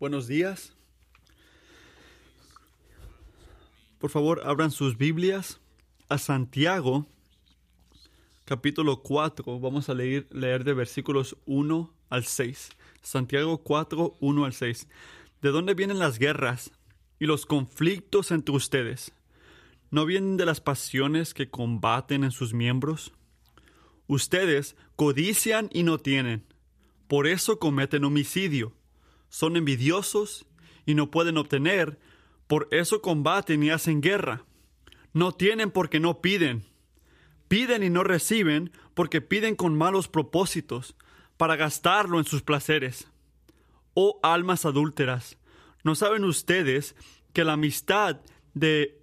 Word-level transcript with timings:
Buenos 0.00 0.26
días. 0.26 0.74
Por 3.98 4.10
favor, 4.10 4.42
abran 4.44 4.72
sus 4.72 4.98
Biblias 4.98 5.60
a 6.08 6.18
Santiago, 6.18 7.06
capítulo 8.44 9.02
4. 9.02 9.60
Vamos 9.60 9.88
a 9.88 9.94
leer, 9.94 10.26
leer 10.32 10.64
de 10.64 10.74
versículos 10.74 11.36
1 11.46 11.94
al 12.10 12.24
6. 12.24 12.70
Santiago 13.02 13.58
4, 13.58 14.16
1 14.18 14.44
al 14.44 14.52
6. 14.52 14.88
¿De 15.40 15.50
dónde 15.50 15.74
vienen 15.74 16.00
las 16.00 16.18
guerras 16.18 16.72
y 17.20 17.26
los 17.26 17.46
conflictos 17.46 18.32
entre 18.32 18.56
ustedes? 18.56 19.12
¿No 19.92 20.06
vienen 20.06 20.36
de 20.36 20.44
las 20.44 20.60
pasiones 20.60 21.34
que 21.34 21.50
combaten 21.50 22.24
en 22.24 22.32
sus 22.32 22.52
miembros? 22.52 23.12
Ustedes 24.08 24.74
codician 24.96 25.70
y 25.72 25.84
no 25.84 25.98
tienen, 25.98 26.44
por 27.06 27.28
eso 27.28 27.60
cometen 27.60 28.04
homicidio. 28.04 28.74
Son 29.34 29.56
envidiosos 29.56 30.46
y 30.86 30.94
no 30.94 31.10
pueden 31.10 31.38
obtener, 31.38 31.98
por 32.46 32.68
eso 32.70 33.02
combaten 33.02 33.64
y 33.64 33.70
hacen 33.70 34.00
guerra. 34.00 34.44
No 35.12 35.32
tienen 35.32 35.72
porque 35.72 35.98
no 35.98 36.20
piden. 36.20 36.62
Piden 37.48 37.82
y 37.82 37.90
no 37.90 38.04
reciben 38.04 38.70
porque 38.94 39.20
piden 39.20 39.56
con 39.56 39.76
malos 39.76 40.06
propósitos, 40.06 40.94
para 41.36 41.56
gastarlo 41.56 42.20
en 42.20 42.26
sus 42.26 42.42
placeres. 42.42 43.08
Oh 43.94 44.20
almas 44.22 44.64
adúlteras, 44.64 45.36
¿no 45.82 45.96
saben 45.96 46.22
ustedes 46.22 46.94
que 47.32 47.42
la 47.42 47.54
amistad 47.54 48.20
de, 48.54 49.02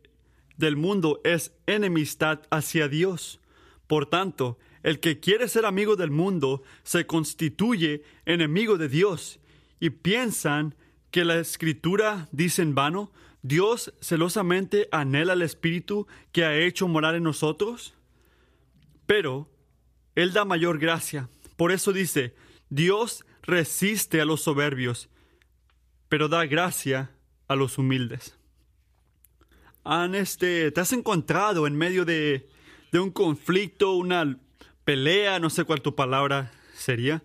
del 0.55 0.77
mundo 0.77 1.20
es 1.25 1.52
enemistad 1.66 2.44
hacia 2.52 2.88
Dios? 2.88 3.41
Por 3.86 4.05
tanto, 4.05 4.58
el 4.81 5.02
que 5.02 5.20
quiere 5.20 5.50
ser 5.50 5.66
amigo 5.66 5.98
del 5.98 6.11
mundo 6.11 6.63
se 6.84 7.05
constituye 7.05 8.03
enemigo 8.23 8.77
de 8.77 8.88
Dios. 8.88 9.41
Y 9.81 9.90
piensan 9.90 10.76
que 11.09 11.26
la 11.26 11.40
escritura 11.40 12.30
dice 12.31 12.62
en 12.62 12.75
vano, 12.75 13.11
Dios 13.42 13.94
celosamente 14.00 14.88
anhela 14.92 15.33
el 15.33 15.42
Espíritu 15.42 16.08
que 16.31 16.45
ha 16.45 16.55
hecho 16.55 16.88
morar 16.88 17.16
en 17.16 17.23
nosotros. 17.23 17.95
Pero 19.08 19.50
Él 20.16 20.33
da 20.33 20.45
mayor 20.45 20.78
gracia. 20.78 21.30
Por 21.58 21.72
eso 21.72 21.92
dice, 21.92 22.36
Dios 22.70 23.25
resiste 23.42 24.22
a 24.22 24.25
los 24.25 24.42
soberbios, 24.42 25.09
pero 26.08 26.30
da 26.30 26.45
gracia 26.45 27.11
a 27.48 27.55
los 27.55 27.80
humildes. 27.80 28.38
Han 29.83 30.14
este, 30.14 30.72
¿Te 30.72 30.80
has 30.80 30.94
encontrado 30.94 31.66
en 31.66 31.75
medio 31.75 32.05
de, 32.05 32.48
de 32.92 33.00
un 33.00 33.09
conflicto, 33.09 33.94
una 33.94 34.38
pelea, 34.86 35.39
no 35.39 35.50
sé 35.50 35.64
cuál 35.64 35.81
tu 35.81 35.95
palabra 35.95 36.52
sería, 36.75 37.23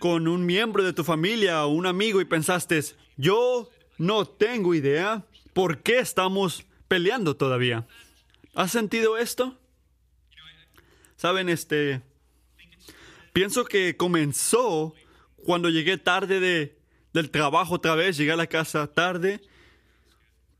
con 0.00 0.28
un 0.28 0.46
miembro 0.46 0.82
de 0.82 0.94
tu 0.94 1.04
familia 1.04 1.64
o 1.66 1.68
un 1.68 1.84
amigo 1.86 2.22
y 2.22 2.24
pensaste, 2.24 2.80
yo 3.18 3.68
no 3.98 4.24
tengo 4.24 4.74
idea 4.74 5.26
por 5.52 5.82
qué 5.82 5.98
estamos 5.98 6.64
peleando 6.88 7.36
todavía. 7.36 7.86
¿Has 8.54 8.72
sentido 8.72 9.18
esto? 9.18 9.58
Saben, 11.16 11.50
este, 11.50 12.00
pienso 13.34 13.66
que 13.66 13.98
comenzó 13.98 14.94
cuando 15.44 15.68
llegué 15.68 15.98
tarde 15.98 16.40
de, 16.40 16.78
del 17.12 17.30
trabajo 17.30 17.74
otra 17.74 17.94
vez, 17.94 18.16
llegué 18.16 18.32
a 18.32 18.36
la 18.36 18.46
casa 18.46 18.86
tarde, 18.86 19.42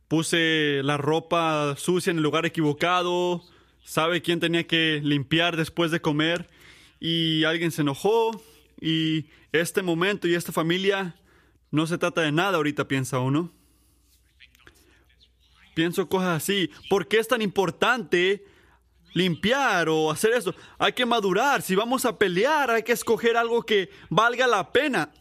puse 0.07 0.83
la 0.85 0.99
ropa 0.99 1.77
sucia 1.79 2.11
en 2.11 2.19
el 2.19 2.23
lugar 2.23 2.45
equivocado, 2.45 3.43
sabe 3.83 4.21
quién 4.21 4.39
tenía 4.39 4.67
que 4.67 5.01
limpiar 5.03 5.57
después 5.57 5.91
de 5.91 6.03
comer 6.03 6.51
y 7.01 7.45
alguien 7.45 7.71
se 7.71 7.81
enojó 7.81 8.43
y 8.81 9.29
este 9.53 9.83
momento 9.83 10.27
y 10.27 10.35
esta 10.35 10.53
familia 10.53 11.17
no 11.71 11.87
se 11.87 11.99
trata 11.99 12.23
de 12.23 12.33
nada 12.33 12.57
ahorita, 12.57 12.89
piensa 12.89 13.19
uno. 13.19 13.53
Pienso 15.75 16.09
cosas 16.09 16.43
así. 16.43 16.71
¿Por 16.89 17.07
qué 17.07 17.19
es 17.19 17.29
tan 17.29 17.43
importante 17.43 18.45
limpiar 19.13 19.89
o 19.89 20.11
hacer 20.11 20.33
eso? 20.33 20.55
Hay 20.79 20.93
que 20.93 21.07
madurar. 21.07 21.63
Si 21.63 21.75
vamos 21.75 22.05
a 22.05 22.19
pelear, 22.19 22.71
hay 22.71 22.83
que 22.83 22.93
escoger 22.93 23.37
algo 23.37 23.63
que 23.63 23.91
valga 24.09 24.47
la 24.47 24.73
pena. 24.73 25.13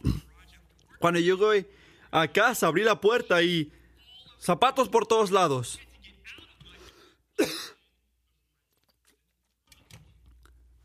Cuando 0.98 1.20
llegué 1.20 1.70
a 2.10 2.28
casa, 2.28 2.66
abrí 2.66 2.82
la 2.82 3.00
puerta 3.00 3.42
y 3.42 3.72
zapatos 4.38 4.88
por 4.88 5.06
todos 5.06 5.30
lados. 5.30 5.78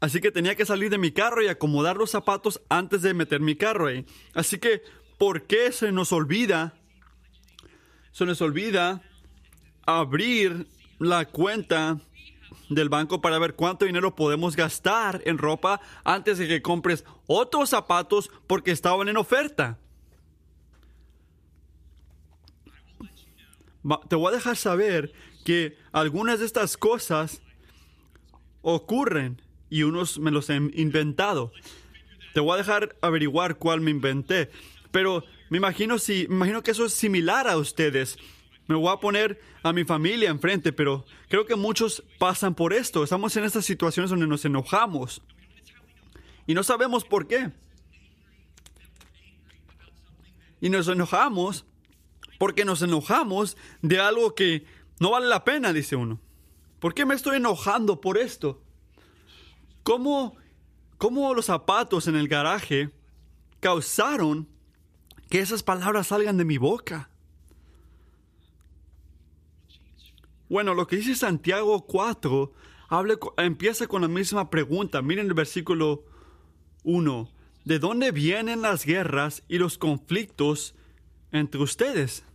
Así 0.06 0.22
que 0.22 0.32
tenía 0.32 0.54
que 0.54 0.68
salir 0.68 0.92
de 0.92 1.00
mi 1.00 1.12
carro 1.12 1.42
y 1.42 1.48
acomodar 1.48 1.98
los 1.98 2.12
zapatos 2.12 2.62
antes 2.70 3.02
de 3.02 3.16
meter 3.16 3.40
mi 3.40 3.56
carro 3.56 3.88
ahí. 3.88 4.06
Así 4.36 4.60
que, 4.60 4.84
¿por 5.18 5.48
qué 5.48 5.72
se 5.72 5.92
nos 5.92 6.12
olvida? 6.12 6.76
Se 8.12 8.24
nos 8.28 8.40
olvida 8.40 9.02
abrir 9.84 10.68
la 11.00 11.26
cuenta 11.26 12.00
del 12.70 12.88
banco 12.88 13.20
para 13.20 13.40
ver 13.40 13.56
cuánto 13.56 13.86
dinero 13.86 14.14
podemos 14.14 14.56
gastar 14.56 15.24
en 15.26 15.40
ropa 15.40 15.82
antes 16.04 16.38
de 16.38 16.48
que 16.48 16.62
compres 16.62 17.04
otros 17.26 17.72
zapatos 17.72 18.30
porque 18.46 18.70
estaban 18.70 19.10
en 19.10 19.18
oferta. 19.18 19.80
Te 24.08 24.16
voy 24.16 24.32
a 24.32 24.36
dejar 24.36 24.56
saber 24.56 25.14
que 25.44 25.80
algunas 25.92 26.42
de 26.42 26.46
estas 26.46 26.78
cosas 26.78 27.42
ocurren 28.62 29.42
y 29.76 29.84
unos 29.84 30.20
me 30.20 30.32
los 30.32 30.50
he 30.50 30.56
inventado. 30.56 31.52
Te 32.34 32.40
voy 32.40 32.54
a 32.54 32.58
dejar 32.58 32.96
averiguar 33.02 33.58
cuál 33.58 33.82
me 33.82 33.92
inventé, 33.92 34.50
pero 34.92 35.26
me 35.50 35.58
imagino 35.58 36.00
si 36.00 36.28
me 36.30 36.36
imagino 36.36 36.64
que 36.64 36.72
eso 36.72 36.86
es 36.86 36.94
similar 36.94 37.50
a 37.50 37.58
ustedes. 37.58 38.18
Me 38.68 38.76
voy 38.76 38.88
a 38.88 39.02
poner 39.02 39.42
a 39.64 39.74
mi 39.74 39.84
familia 39.84 40.30
enfrente, 40.30 40.72
pero 40.72 41.06
creo 41.28 41.46
que 41.46 41.58
muchos 41.58 42.06
pasan 42.20 42.56
por 42.56 42.72
esto. 42.72 43.04
Estamos 43.04 43.36
en 43.36 43.44
estas 43.44 43.66
situaciones 43.66 44.10
donde 44.10 44.28
nos 44.28 44.46
enojamos 44.46 45.22
y 46.48 46.54
no 46.54 46.64
sabemos 46.64 47.04
por 47.04 47.28
qué. 47.28 47.52
Y 50.62 50.70
nos 50.70 50.88
enojamos 50.88 51.66
porque 52.40 52.64
nos 52.64 52.82
enojamos 52.82 53.58
de 53.82 54.00
algo 54.00 54.36
que 54.36 54.64
no 55.02 55.12
vale 55.12 55.28
la 55.28 55.44
pena, 55.44 55.74
dice 55.74 55.98
uno. 55.98 56.22
¿Por 56.80 56.94
qué 56.94 57.06
me 57.06 57.14
estoy 57.14 57.36
enojando 57.38 58.00
por 58.00 58.18
esto? 58.18 58.62
¿Cómo, 59.86 60.36
cómo 60.98 61.32
los 61.36 61.46
zapatos 61.46 62.08
en 62.08 62.16
el 62.16 62.28
garaje 62.28 62.90
causaron 63.60 64.48
que 65.30 65.42
esas 65.42 65.62
palabras 65.62 66.08
salgan 66.08 66.38
de 66.38 66.44
mi 66.44 66.58
boca? 66.58 67.12
Bueno, 70.50 70.74
lo 70.74 70.88
que 70.88 70.96
dice 70.96 71.14
Santiago 71.14 71.86
4 71.86 72.52
empieza 73.38 73.86
con 73.86 74.02
la 74.02 74.08
misma 74.08 74.50
pregunta. 74.50 75.04
Miren 75.04 75.28
el 75.28 75.36
versículo 75.36 76.04
1. 76.84 77.30
¿De 77.64 77.78
dónde 77.78 78.12
vienen 78.12 78.64
las 78.64 78.86
guerras 78.86 79.44
y 79.48 79.60
los 79.60 79.78
conflictos 79.78 80.74
entre 81.32 81.62
ustedes? 81.62 82.26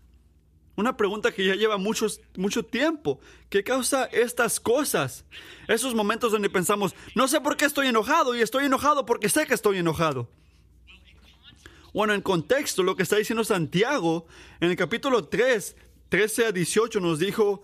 Una 0.80 0.96
pregunta 0.96 1.30
que 1.30 1.44
ya 1.44 1.56
lleva 1.56 1.76
muchos, 1.76 2.22
mucho 2.38 2.64
tiempo. 2.64 3.20
¿Qué 3.50 3.62
causa 3.62 4.06
estas 4.06 4.58
cosas? 4.58 5.26
Esos 5.68 5.94
momentos 5.94 6.32
donde 6.32 6.48
pensamos, 6.48 6.94
no 7.14 7.28
sé 7.28 7.38
por 7.42 7.58
qué 7.58 7.66
estoy 7.66 7.88
enojado 7.88 8.34
y 8.34 8.41
estoy 8.41 8.64
enojado 8.64 9.04
porque 9.04 9.28
sé 9.28 9.46
que 9.46 9.52
estoy 9.52 9.76
enojado. 9.76 10.30
Bueno, 11.92 12.14
en 12.14 12.22
contexto, 12.22 12.82
lo 12.82 12.96
que 12.96 13.02
está 13.02 13.16
diciendo 13.16 13.44
Santiago, 13.44 14.26
en 14.58 14.70
el 14.70 14.76
capítulo 14.76 15.28
3, 15.28 15.76
13 16.08 16.46
a 16.46 16.52
18 16.52 16.98
nos 16.98 17.18
dijo 17.18 17.62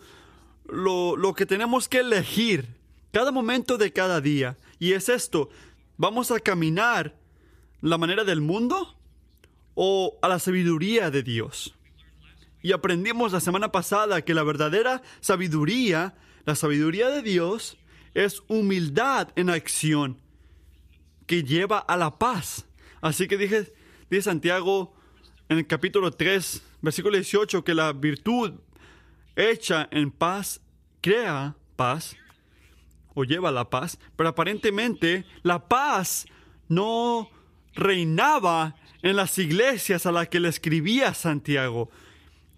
lo, 0.68 1.16
lo 1.16 1.32
que 1.32 1.46
tenemos 1.46 1.88
que 1.88 2.00
elegir 2.00 2.66
cada 3.12 3.32
momento 3.32 3.78
de 3.78 3.94
cada 3.94 4.20
día. 4.20 4.58
Y 4.78 4.92
es 4.92 5.08
esto, 5.08 5.48
¿vamos 5.96 6.30
a 6.30 6.38
caminar 6.38 7.16
la 7.80 7.96
manera 7.96 8.24
del 8.24 8.42
mundo 8.42 8.94
o 9.74 10.18
a 10.20 10.28
la 10.28 10.38
sabiduría 10.38 11.10
de 11.10 11.22
Dios? 11.22 11.75
Y 12.66 12.72
aprendimos 12.72 13.30
la 13.30 13.38
semana 13.38 13.70
pasada 13.70 14.22
que 14.22 14.34
la 14.34 14.42
verdadera 14.42 15.00
sabiduría, 15.20 16.16
la 16.46 16.56
sabiduría 16.56 17.10
de 17.10 17.22
Dios, 17.22 17.78
es 18.12 18.42
humildad 18.48 19.28
en 19.36 19.50
acción 19.50 20.20
que 21.28 21.44
lleva 21.44 21.78
a 21.78 21.96
la 21.96 22.18
paz. 22.18 22.66
Así 23.00 23.28
que 23.28 23.36
dije, 23.36 23.72
dice 24.10 24.22
Santiago 24.22 24.96
en 25.48 25.58
el 25.58 25.66
capítulo 25.68 26.10
3, 26.10 26.60
versículo 26.82 27.14
18, 27.14 27.62
que 27.62 27.72
la 27.72 27.92
virtud 27.92 28.54
hecha 29.36 29.86
en 29.92 30.10
paz 30.10 30.60
crea 31.00 31.54
paz 31.76 32.16
o 33.14 33.22
lleva 33.22 33.52
la 33.52 33.70
paz, 33.70 33.96
pero 34.16 34.30
aparentemente 34.30 35.24
la 35.44 35.68
paz 35.68 36.26
no 36.66 37.30
reinaba 37.76 38.74
en 39.02 39.14
las 39.14 39.38
iglesias 39.38 40.04
a 40.04 40.10
las 40.10 40.28
que 40.28 40.40
le 40.40 40.48
escribía 40.48 41.14
Santiago. 41.14 41.90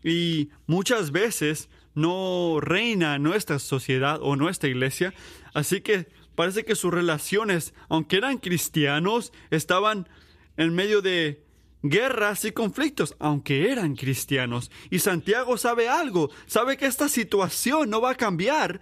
Y 0.08 0.50
muchas 0.66 1.12
veces 1.12 1.68
no 1.94 2.58
reina 2.60 3.18
nuestra 3.18 3.58
sociedad 3.58 4.18
o 4.22 4.36
nuestra 4.36 4.68
iglesia. 4.68 5.14
Así 5.54 5.80
que 5.80 6.08
parece 6.34 6.64
que 6.64 6.74
sus 6.74 6.92
relaciones, 6.92 7.74
aunque 7.88 8.16
eran 8.16 8.38
cristianos, 8.38 9.32
estaban 9.50 10.08
en 10.56 10.74
medio 10.74 11.02
de, 11.02 11.44
guerras 11.82 12.44
y 12.44 12.52
conflictos, 12.52 13.14
aunque 13.18 13.70
eran 13.70 13.94
cristianos. 13.94 14.70
Y 14.90 14.98
Santiago 14.98 15.56
sabe 15.56 15.88
algo, 15.88 16.30
sabe 16.46 16.76
que 16.76 16.86
esta 16.86 17.08
situación 17.08 17.90
no 17.90 18.00
va 18.00 18.10
a 18.10 18.16
cambiar 18.16 18.80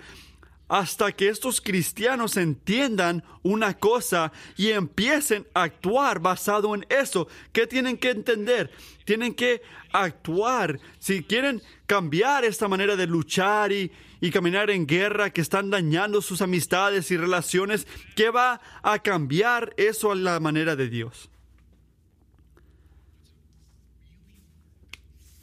hasta 0.69 1.13
que 1.13 1.29
estos 1.29 1.61
cristianos 1.61 2.37
entiendan 2.37 3.23
una 3.43 3.79
cosa 3.79 4.33
y 4.57 4.71
empiecen 4.71 5.47
a 5.55 5.65
actuar 5.65 6.19
basado 6.19 6.75
en 6.75 6.85
eso. 6.89 7.29
¿Qué 7.53 7.67
tienen 7.67 7.97
que 7.97 8.11
entender? 8.11 8.71
Tienen 9.05 9.35
que 9.35 9.63
actuar. 9.93 10.81
Si 10.99 11.23
quieren 11.23 11.63
cambiar 11.87 12.45
esta 12.45 12.67
manera 12.67 12.97
de 12.97 13.07
luchar 13.07 13.71
y, 13.71 13.93
y 14.21 14.31
caminar 14.31 14.71
en 14.71 14.87
guerra 14.87 15.31
que 15.31 15.41
están 15.41 15.71
dañando 15.71 16.21
sus 16.21 16.43
amistades 16.43 17.11
y 17.11 17.17
relaciones, 17.17 17.87
¿qué 18.17 18.31
va 18.31 18.61
a 18.83 18.99
cambiar 18.99 19.73
eso 19.77 20.11
a 20.11 20.17
la 20.17 20.41
manera 20.41 20.75
de 20.75 20.89
Dios? 20.89 21.31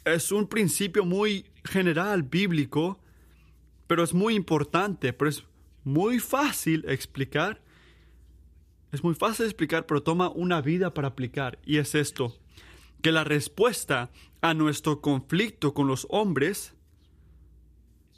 Es 0.04 0.30
un 0.32 0.46
principio 0.46 1.06
muy 1.06 1.46
general, 1.64 2.24
bíblico, 2.24 2.98
pero 3.86 4.02
es 4.02 4.14
muy 4.14 4.34
importante, 4.34 5.12
pero 5.12 5.28
es 5.28 5.44
muy 5.84 6.18
fácil 6.18 6.84
explicar. 6.88 7.60
Es 8.92 9.02
muy 9.02 9.14
fácil 9.14 9.46
explicar, 9.46 9.86
pero 9.86 10.02
toma 10.02 10.28
una 10.30 10.60
vida 10.60 10.94
para 10.94 11.08
aplicar. 11.08 11.58
Y 11.64 11.78
es 11.78 11.94
esto, 11.94 12.36
que 13.02 13.12
la 13.12 13.24
respuesta 13.24 14.10
a 14.40 14.54
nuestro 14.54 15.00
conflicto 15.00 15.74
con 15.74 15.86
los 15.86 16.06
hombres 16.10 16.74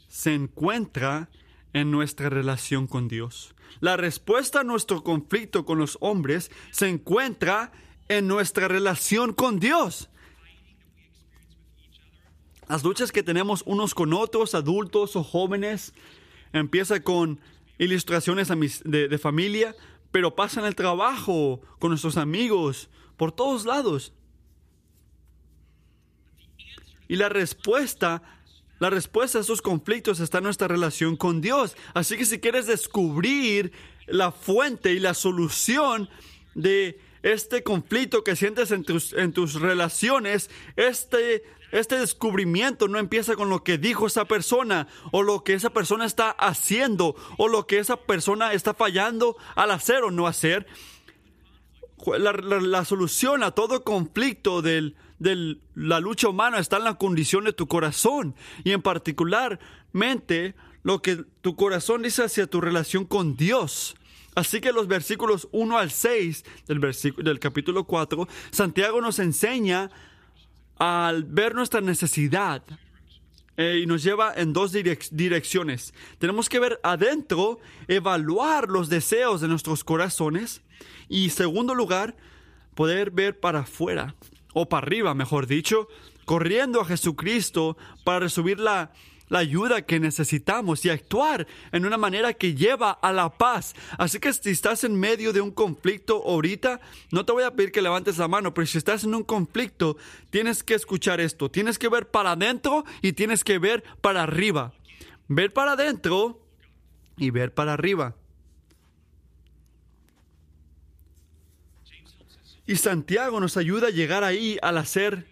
se 0.09 0.35
encuentra 0.35 1.31
en 1.73 1.91
nuestra 1.91 2.31
relación 2.31 2.87
con 2.87 3.09
Dios. 3.09 3.55
La 3.81 3.97
respuesta 3.97 4.61
a 4.61 4.65
nuestro 4.65 5.03
conflicto 5.03 5.65
con 5.65 5.79
los 5.79 5.99
hombres 6.01 6.51
se 6.71 6.89
encuentra 6.89 7.73
en 8.09 8.29
nuestra 8.29 8.69
relación 8.69 9.33
con 9.33 9.59
Dios. 9.59 10.09
Las 12.69 12.83
luchas 12.83 13.13
que 13.13 13.23
tenemos 13.23 13.63
unos 13.65 13.95
con 13.95 14.13
otros, 14.13 14.55
adultos 14.55 15.15
o 15.15 15.23
jóvenes, 15.23 15.95
empieza 16.53 17.01
con 17.01 17.41
ilustraciones 17.79 18.49
de, 18.85 19.19
familia, 19.19 19.77
pero 20.11 20.35
pasa 20.35 20.61
en 20.61 20.67
el 20.67 20.75
trabajo, 20.75 21.61
con 21.79 21.91
nuestros 21.91 22.17
amigos, 22.17 22.89
por 23.17 23.31
todos 23.31 23.67
lados. 23.67 24.13
Y 27.07 27.17
la 27.17 27.29
respuesta, 27.29 28.23
la 28.81 28.91
respuesta 28.91 29.39
a 29.39 29.43
esos 29.43 29.63
conflictos 29.63 30.19
está 30.19 30.39
en 30.39 30.45
nuestra 30.45 30.67
relación 30.67 31.17
con 31.17 31.41
Dios. 31.41 31.77
Así 31.95 32.17
que 32.17 32.25
si 32.25 32.41
quieres 32.41 32.67
descubrir 32.67 33.71
la 34.07 34.33
fuente 34.33 34.93
y 34.93 34.99
la 34.99 35.15
solución 35.15 36.09
de 36.55 36.99
este 37.23 37.63
conflicto 37.63 38.25
que 38.25 38.35
sientes 38.35 38.71
en 38.71 38.83
tus, 38.83 39.13
en 39.13 39.33
tus 39.33 39.55
relaciones, 39.55 40.51
este 40.77 41.45
este 41.73 41.99
descubrimiento 41.99 42.89
no 42.89 42.99
empieza 42.99 43.35
con 43.35 43.49
lo 43.49 43.65
que 43.65 43.79
dijo 43.79 44.07
esa 44.07 44.25
persona 44.25 44.89
o 45.13 45.23
lo 45.23 45.43
que 45.43 45.55
esa 45.55 45.71
persona 45.71 46.05
está 46.05 46.31
haciendo 46.31 47.17
o 47.39 47.49
lo 47.49 47.67
que 47.67 47.79
esa 47.79 47.97
persona 47.97 48.53
está 48.53 48.75
fallando 48.75 49.37
al 49.55 49.71
hacer 49.71 50.03
o 50.03 50.11
no 50.11 50.27
hacer. 50.27 50.67
La, 52.19 52.85
solución 52.85 53.43
a 53.43 53.53
todo 53.53 53.83
conflicto 53.83 54.63
de 54.63 54.93
la 55.75 56.01
lucha 56.01 56.29
humana 56.29 56.59
está 56.59 56.77
en 56.77 56.85
la 56.85 56.99
condición 56.99 57.45
de 57.45 57.53
tu 57.53 57.67
corazón 57.67 58.35
y 58.65 58.73
en 58.73 58.83
particularmente 58.83 60.55
lo 60.83 61.03
que 61.03 61.25
tu 61.41 61.57
corazón 61.57 62.03
dice 62.03 62.23
hacia 62.23 62.47
tu 62.47 62.61
relación 62.61 63.07
con 63.07 63.37
Dios. 63.37 63.97
Así 64.37 64.61
que 64.61 64.71
los 64.71 64.87
versículos 64.87 65.49
1 65.51 65.79
al 65.79 65.91
6 65.91 66.45
del, 66.69 66.81
del 67.25 67.39
capítulo 67.41 67.85
4, 67.85 68.29
Santiago 68.51 69.01
nos 69.01 69.19
enseña 69.19 69.91
al 70.79 71.25
ver 71.25 71.55
nuestra 71.55 71.81
necesidad 71.81 72.63
eh, 73.57 73.81
y 73.83 73.87
nos 73.87 74.03
lleva 74.03 74.35
en 74.35 74.53
dos 74.53 74.73
direcciones. 74.73 75.95
Tenemos 76.19 76.49
que 76.49 76.61
ver 76.61 76.79
adentro, 76.83 77.59
evaluar 77.89 78.69
los 78.69 78.89
deseos 78.89 79.41
de 79.41 79.49
nuestros 79.49 79.83
corazones 79.83 80.63
y, 81.09 81.31
segundo 81.31 81.75
lugar, 81.75 82.17
poder 82.75 83.11
ver 83.11 83.41
para 83.41 83.61
afuera 83.61 84.15
o 84.53 84.69
para 84.69 84.87
arriba, 84.87 85.15
mejor 85.15 85.47
dicho, 85.47 85.89
corriendo 86.27 86.81
a 86.81 86.85
Jesucristo 86.85 87.79
para 88.05 88.21
recibir 88.21 88.61
la 88.61 88.93
la 89.29 89.41
ayuda 89.41 89.83
que 89.83 90.01
necesitamos 90.01 90.85
y 90.85 90.91
actuar 90.91 91.47
en 91.73 91.87
una 91.87 91.97
manera 91.97 92.33
que 92.33 92.55
lleva 92.55 92.91
a 92.91 93.13
la 93.13 93.31
paz. 93.31 93.75
Así 93.99 94.19
que 94.21 94.33
si 94.33 94.51
estás 94.51 94.85
en 94.85 94.99
medio 94.99 95.33
de 95.33 95.41
un 95.41 95.51
conflicto 95.51 96.23
ahorita, 96.25 96.81
no 97.11 97.25
te 97.25 97.33
voy 97.33 97.45
a 97.45 97.55
pedir 97.55 97.73
que 97.73 97.83
levantes 97.83 98.19
la 98.19 98.29
mano, 98.29 98.55
pero 98.55 98.67
si 98.67 98.79
estás 98.79 99.05
en 99.05 99.15
un 99.15 99.25
conflicto, 99.25 99.97
tienes 100.31 100.63
que 100.63 100.75
escuchar 100.75 101.21
esto. 101.21 101.51
Tienes 101.51 101.79
que 101.79 101.89
ver 101.89 102.11
para 102.11 102.33
adentro 102.33 102.85
y 103.03 103.13
tienes 103.13 103.45
que 103.45 103.59
ver 103.59 103.83
para 104.01 104.23
arriba. 104.23 104.73
Ver 105.29 105.53
para 105.53 105.73
adentro 105.73 106.41
y 107.17 107.31
ver 107.31 107.53
para 107.53 107.73
arriba. 107.73 108.15
Y 112.67 112.77
Santiago 112.77 113.39
nos 113.41 113.57
ayuda 113.57 113.89
a 113.89 113.91
llegar 113.91 114.25
ahí 114.25 114.59
al 114.61 114.79
hacer, 114.79 115.27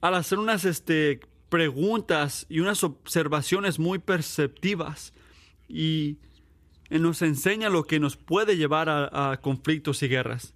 al 0.00 0.14
hacer 0.14 0.38
unas 0.38 0.64
este, 0.64 1.20
preguntas 1.48 2.46
y 2.48 2.60
unas 2.60 2.84
observaciones 2.84 3.78
muy 3.78 3.98
perceptivas 3.98 5.12
y 5.68 6.18
nos 6.90 7.22
enseña 7.22 7.68
lo 7.68 7.84
que 7.84 8.00
nos 8.00 8.16
puede 8.16 8.56
llevar 8.56 8.88
a, 8.88 9.38
conflictos 9.40 10.02
y 10.02 10.08
guerras. 10.08 10.54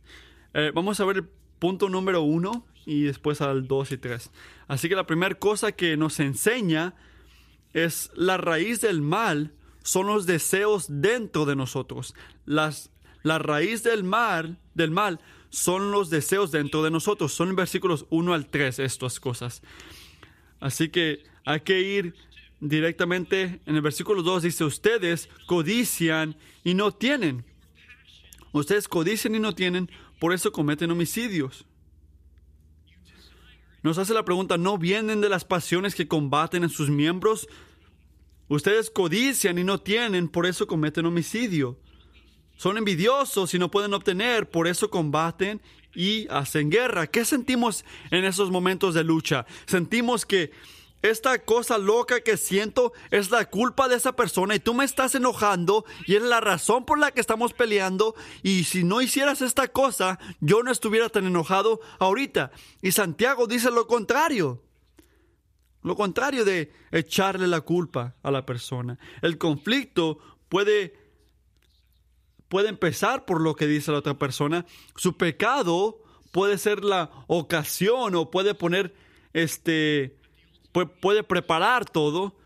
Eh, 0.55 0.73
vamos 0.75 1.01
a 1.01 1.05
ver 1.05 1.19
el 1.19 1.29
punto 1.59 1.89
número 1.89 2.23
uno 2.23 2.67
y 2.85 3.03
después 3.03 3.41
al 3.41 3.69
dos 3.69 3.93
y 3.93 3.99
tres. 3.99 4.31
Así 4.69 4.89
que 4.89 4.97
la 4.97 5.07
primera 5.07 5.35
cosa 5.35 5.73
que 5.73 5.97
nos 5.97 6.21
enseña 6.21 6.95
es 7.73 8.11
la 8.15 8.37
raíz 8.37 8.81
del 8.81 9.03
mal 9.03 9.55
son 9.83 10.07
los 10.07 10.27
deseos 10.27 10.87
dentro 10.89 11.45
de 11.45 11.57
nosotros. 11.57 12.15
Las, 12.45 12.91
la 13.23 13.39
raíz 13.39 13.83
del 13.83 14.05
mal, 14.05 14.59
del 14.75 14.91
mal 14.91 15.21
son 15.51 15.91
los 15.91 16.09
deseos 16.09 16.51
dentro 16.51 16.83
de 16.83 16.91
nosotros. 16.91 17.33
Son 17.33 17.55
versículos 17.55 18.07
1 18.11 18.35
al 18.35 18.47
3 18.47 18.79
estas 18.79 19.21
cosas. 19.21 19.63
Así 20.63 20.91
que 20.91 21.25
hay 21.45 21.61
que 21.63 21.81
ir 21.81 22.15
directamente 22.61 23.61
en 23.67 23.75
el 23.75 23.83
versículo 23.83 24.23
2 24.23 24.45
dice, 24.45 24.63
ustedes 24.63 25.29
codician 25.47 26.37
y 26.63 26.75
no 26.75 26.93
tienen. 26.93 27.45
Ustedes 28.53 28.87
codician 28.87 29.35
y 29.35 29.41
no 29.41 29.57
tienen, 29.57 29.91
por 30.21 30.33
eso 30.33 30.53
cometen 30.53 30.93
homicidios. 30.93 31.67
Nos 33.83 33.99
hace 33.99 34.15
la 34.15 34.25
pregunta, 34.25 34.57
¿no 34.57 34.79
vienen 34.79 35.21
de 35.21 35.29
las 35.29 35.45
pasiones 35.45 35.97
que 35.97 36.07
combaten 36.07 36.63
en 36.63 36.71
sus 36.71 36.89
miembros? 36.89 37.49
Ustedes 38.47 38.89
codician 38.89 39.59
y 39.59 39.65
no 39.65 39.81
tienen, 39.81 40.29
por 40.29 40.47
eso 40.47 40.69
cometen 40.69 41.07
homicidio. 41.07 41.77
Son 42.57 42.79
envidiosos 42.79 43.53
y 43.53 43.59
no 43.59 43.69
pueden 43.69 43.95
obtener, 43.95 44.49
por 44.49 44.69
eso 44.69 44.89
combaten 44.91 45.61
y 45.95 46.27
hacen 46.29 46.71
guerra. 46.71 47.07
¿Qué 47.07 47.25
sentimos 47.25 47.85
en 48.11 48.25
esos 48.25 48.51
momentos 48.51 48.95
de 48.95 49.05
lucha? 49.05 49.47
Sentimos 49.67 50.27
que 50.27 50.53
esta 51.03 51.45
cosa 51.45 51.79
loca 51.79 52.21
que 52.21 52.37
siento 52.37 52.93
es 53.11 53.31
la 53.31 53.51
culpa 53.51 53.89
de 53.89 53.97
esa 53.97 54.15
persona 54.15 54.55
y 54.55 54.61
tú 54.61 54.73
me 54.73 54.85
estás 54.85 55.15
enojando 55.17 55.85
y 56.07 56.15
es 56.15 56.23
la 56.23 56.41
razón 56.41 56.85
por 56.85 56.99
la 56.99 57.11
que 57.11 57.21
estamos 57.21 57.53
peleando 57.53 58.15
y 58.45 58.65
si 58.65 58.85
no 58.85 59.03
hicieras 59.03 59.43
esta 59.43 59.67
cosa 59.67 60.21
yo 60.41 60.63
no 60.63 60.71
estuviera 60.71 61.09
tan 61.09 61.27
enojado 61.27 61.81
ahorita. 61.99 62.53
Y 62.81 62.93
Santiago 62.93 63.47
dice 63.47 63.71
lo 63.71 63.87
contrario. 63.89 64.63
Lo 65.83 65.97
contrario 65.97 66.45
de 66.45 66.73
echarle 66.93 67.49
la 67.49 67.63
culpa 67.63 68.15
a 68.23 68.31
la 68.31 68.47
persona. 68.47 69.01
El 69.21 69.37
conflicto 69.37 70.21
puede 70.49 71.02
puede 72.53 72.69
empezar 72.69 73.25
por 73.25 73.41
lo 73.41 73.57
que 73.57 73.67
dice 73.67 73.93
la 73.93 74.01
otra 74.01 74.19
persona. 74.19 74.67
Su 74.97 75.17
pecado 75.17 76.03
puede 76.33 76.59
ser 76.59 76.85
la 76.85 77.11
ocasión 77.27 78.15
o 78.15 78.31
puede 78.31 78.53
poner, 78.53 78.95
este, 79.33 80.19
puede 81.01 81.23
preparar 81.23 81.89
todo. 81.89 82.37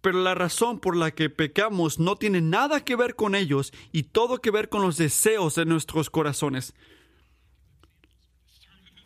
Pero 0.00 0.22
la 0.22 0.36
razón 0.36 0.78
por 0.78 0.94
la 0.94 1.10
que 1.10 1.28
pecamos 1.28 1.98
no 1.98 2.14
tiene 2.14 2.40
nada 2.40 2.84
que 2.84 2.94
ver 2.94 3.16
con 3.16 3.34
ellos 3.34 3.72
y 3.90 4.04
todo 4.04 4.40
que 4.40 4.52
ver 4.52 4.68
con 4.68 4.82
los 4.82 4.96
deseos 4.96 5.56
de 5.56 5.64
nuestros 5.64 6.08
corazones. 6.08 6.72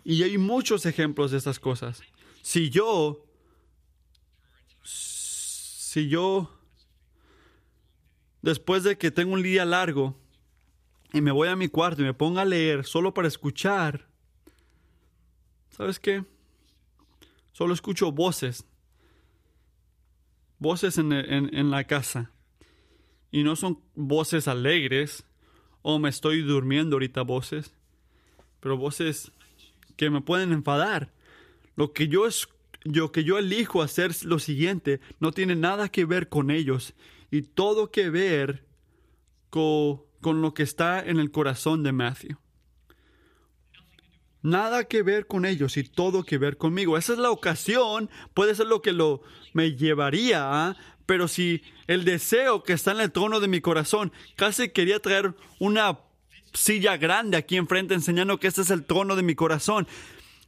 Y 0.05 0.23
hay 0.23 0.37
muchos 0.37 0.85
ejemplos 0.85 1.31
de 1.31 1.39
estas 1.39 1.59
cosas. 1.59 2.03
Si 2.43 2.69
yo, 2.69 3.25
si 4.83 6.11
yo 6.11 6.58
después 8.43 8.83
de 8.83 8.99
que 8.99 9.11
tengo 9.11 9.35
un 9.35 9.43
día 9.43 9.65
largo 9.65 10.17
y 11.13 11.21
me 11.21 11.33
voy 11.33 11.49
a 11.49 11.57
mi 11.57 11.69
cuarto 11.69 12.03
y 12.03 12.05
me 12.05 12.15
pongo 12.15 12.41
a 12.41 12.45
leer 12.45 12.85
solo 12.85 13.15
para 13.15 13.29
escuchar, 13.29 14.07
¿sabes 15.71 15.99
qué? 15.99 16.25
Solo 17.53 17.75
escucho 17.75 18.13
voces, 18.13 18.65
voces 20.59 20.99
en, 20.99 21.13
en 21.13 21.71
la 21.71 21.85
casa. 21.85 22.31
Y 23.31 23.43
no 23.43 23.57
son 23.57 23.81
voces 23.95 24.49
alegres 24.49 25.25
o 25.83 25.99
me 25.99 26.09
estoy 26.09 26.43
durmiendo 26.43 26.97
ahorita 26.97 27.23
voces, 27.23 27.75
pero 28.61 28.77
voces 28.77 29.33
que 29.97 30.09
me 30.09 30.21
pueden 30.21 30.53
enfadar. 30.53 31.13
Lo 31.77 31.93
que 31.93 32.09
yo 32.09 32.27
es 32.27 32.49
yo 32.85 33.13
que 33.13 33.25
yo 33.25 33.39
elijo 33.39 33.83
hacer 33.83 34.13
lo 34.25 34.39
siguiente 34.39 35.01
no 35.21 35.33
tiene 35.33 35.57
nada 35.57 35.89
que 35.89 36.05
ver 36.05 36.29
con 36.29 36.51
ellos 36.51 36.95
y 37.31 37.43
todo 37.43 37.91
que 37.91 38.11
ver 38.11 38.67
con, 39.51 40.03
con 40.21 40.43
lo 40.43 40.55
que 40.55 40.63
está 40.63 41.01
en 41.01 41.19
el 41.19 41.31
corazón 41.31 41.83
de 41.83 41.93
Matthew. 41.93 42.39
Nada 44.43 44.85
que 44.85 45.03
ver 45.03 45.27
con 45.27 45.45
ellos 45.45 45.77
y 45.77 45.85
todo 45.85 46.23
que 46.23 46.39
ver 46.39 46.57
conmigo. 46.57 46.97
Esa 46.97 47.13
es 47.13 47.19
la 47.19 47.31
ocasión, 47.31 48.09
puede 48.35 48.55
ser 48.55 48.67
lo 48.67 48.83
que 48.83 48.93
lo 48.93 49.23
me 49.53 49.73
llevaría, 49.73 50.77
pero 51.07 51.27
si 51.27 51.63
el 51.87 52.05
deseo 52.05 52.63
que 52.63 52.75
está 52.75 52.93
en 52.93 53.01
el 53.01 53.13
trono 53.13 53.41
de 53.41 53.49
mi 53.49 53.61
corazón, 53.61 54.13
casi 54.37 54.69
quería 54.69 55.01
traer 55.01 55.35
una 55.59 55.99
silla 56.55 56.97
grande 56.97 57.37
aquí 57.37 57.57
enfrente 57.57 57.95
enseñando 57.95 58.39
que 58.39 58.47
este 58.47 58.63
es 58.63 58.71
el 58.71 58.85
trono 58.85 59.17
de 59.17 59.23
mi 59.23 59.35
corazón. 59.35 59.89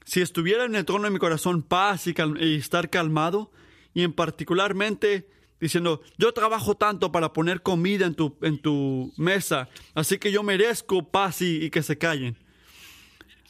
Si 0.05 0.21
estuviera 0.21 0.65
en 0.65 0.77
el 0.77 0.85
trono 0.85 1.05
de 1.05 1.11
mi 1.11 1.19
corazón 1.19 1.63
paz 1.63 2.07
y, 2.07 2.15
y 2.41 2.57
estar 2.57 2.91
calmado, 2.91 3.51
y 3.93 4.03
en 4.03 4.13
particularmente 4.13 5.29
diciendo, 5.61 6.01
yo 6.17 6.33
trabajo 6.33 6.75
tanto 6.77 7.13
para 7.13 7.33
poner 7.33 7.63
comida 7.63 8.07
en 8.07 8.15
tu, 8.15 8.37
en 8.43 8.61
tu 8.61 9.13
mesa, 9.17 9.69
así 9.95 10.19
que 10.19 10.33
yo 10.33 10.43
merezco 10.43 11.11
paz 11.11 11.43
y, 11.43 11.71
que 11.71 11.83
se 11.83 11.99
callen. 11.99 12.37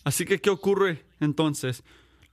Así 0.02 0.24
que, 0.24 0.40
¿qué 0.40 0.50
ocurre 0.50 1.04
entonces? 1.20 1.84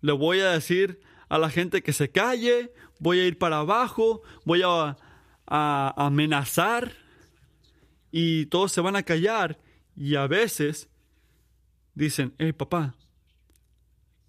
Le 0.01 0.13
voy 0.13 0.39
a 0.39 0.51
decir 0.51 0.99
a 1.29 1.37
la 1.37 1.49
gente 1.49 1.83
que 1.83 1.93
se 1.93 2.09
calle, 2.09 2.73
voy 2.99 3.19
a 3.19 3.27
ir 3.27 3.37
para 3.37 3.59
abajo, 3.59 4.23
voy 4.45 4.63
a, 4.63 4.97
a, 5.45 5.93
amenazar 6.05 6.93
y 8.11 8.47
todos 8.47 8.71
se 8.71 8.81
van 8.81 8.95
a 8.95 9.03
callar 9.03 9.59
y 9.95 10.15
a 10.15 10.25
veces 10.27 10.89
dicen, 11.93 12.33
hey 12.39 12.53
papá, 12.53 12.95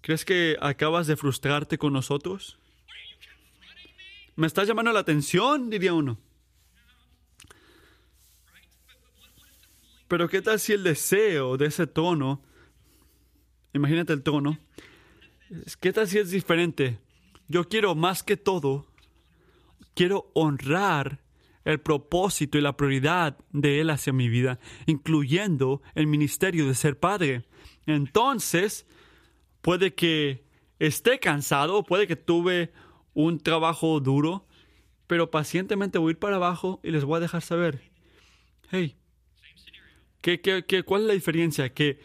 ¿crees 0.01 0.25
que 0.25 0.57
acabas 0.61 1.07
de 1.07 1.15
frustrarte 1.15 1.77
con 1.77 1.93
nosotros? 1.93 2.59
¿Me 4.39 4.47
estás 4.47 4.67
llamando 4.67 4.93
la 4.93 5.01
atención? 5.01 5.69
diría 5.69 5.93
uno. 5.93 6.17
Pero 10.07 10.29
¿qué 10.29 10.41
tal 10.41 10.59
si 10.59 10.71
el 10.71 10.83
deseo 10.83 11.57
de 11.57 11.65
ese 11.65 11.85
tono 11.87 12.41
Imagínate 13.73 14.13
el 14.13 14.23
tono. 14.23 14.57
¿Qué 15.81 15.91
tal 15.93 16.07
si 16.07 16.19
es 16.19 16.31
diferente? 16.31 16.99
Yo 17.49 17.67
quiero 17.67 17.95
más 17.95 18.23
que 18.23 18.37
todo, 18.37 18.87
quiero 19.93 20.31
honrar 20.33 21.21
el 21.65 21.79
propósito 21.79 22.57
y 22.57 22.61
la 22.61 22.77
prioridad 22.77 23.37
de 23.51 23.81
Él 23.81 23.89
hacia 23.89 24.13
mi 24.13 24.29
vida, 24.29 24.59
incluyendo 24.85 25.81
el 25.95 26.07
ministerio 26.07 26.65
de 26.67 26.75
ser 26.75 26.97
padre. 26.97 27.45
Entonces, 27.85 28.87
puede 29.61 29.93
que 29.93 30.45
esté 30.79 31.19
cansado, 31.19 31.83
puede 31.83 32.07
que 32.07 32.15
tuve 32.15 32.71
un 33.13 33.39
trabajo 33.39 33.99
duro, 33.99 34.45
pero 35.07 35.31
pacientemente 35.31 35.97
voy 35.97 36.09
a 36.09 36.11
ir 36.11 36.19
para 36.19 36.37
abajo 36.37 36.79
y 36.83 36.91
les 36.91 37.03
voy 37.03 37.17
a 37.17 37.21
dejar 37.21 37.41
saber, 37.41 37.81
hey, 38.71 38.95
¿qué, 40.21 40.41
qué, 40.41 40.65
qué, 40.67 40.83
¿cuál 40.83 41.01
es 41.01 41.07
la 41.07 41.13
diferencia? 41.13 41.73
Que 41.73 41.99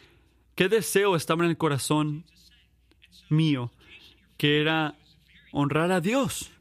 ¿Qué 0.55 0.69
deseo 0.69 1.17
estaba 1.17 1.45
en 1.45 1.51
el 1.51 1.57
corazón 1.57 2.25
mío? 3.29 3.73
Que 4.37 4.61
era 4.61 4.97
honrar 5.53 5.91
a 5.91 6.01
Dios. 6.01 6.53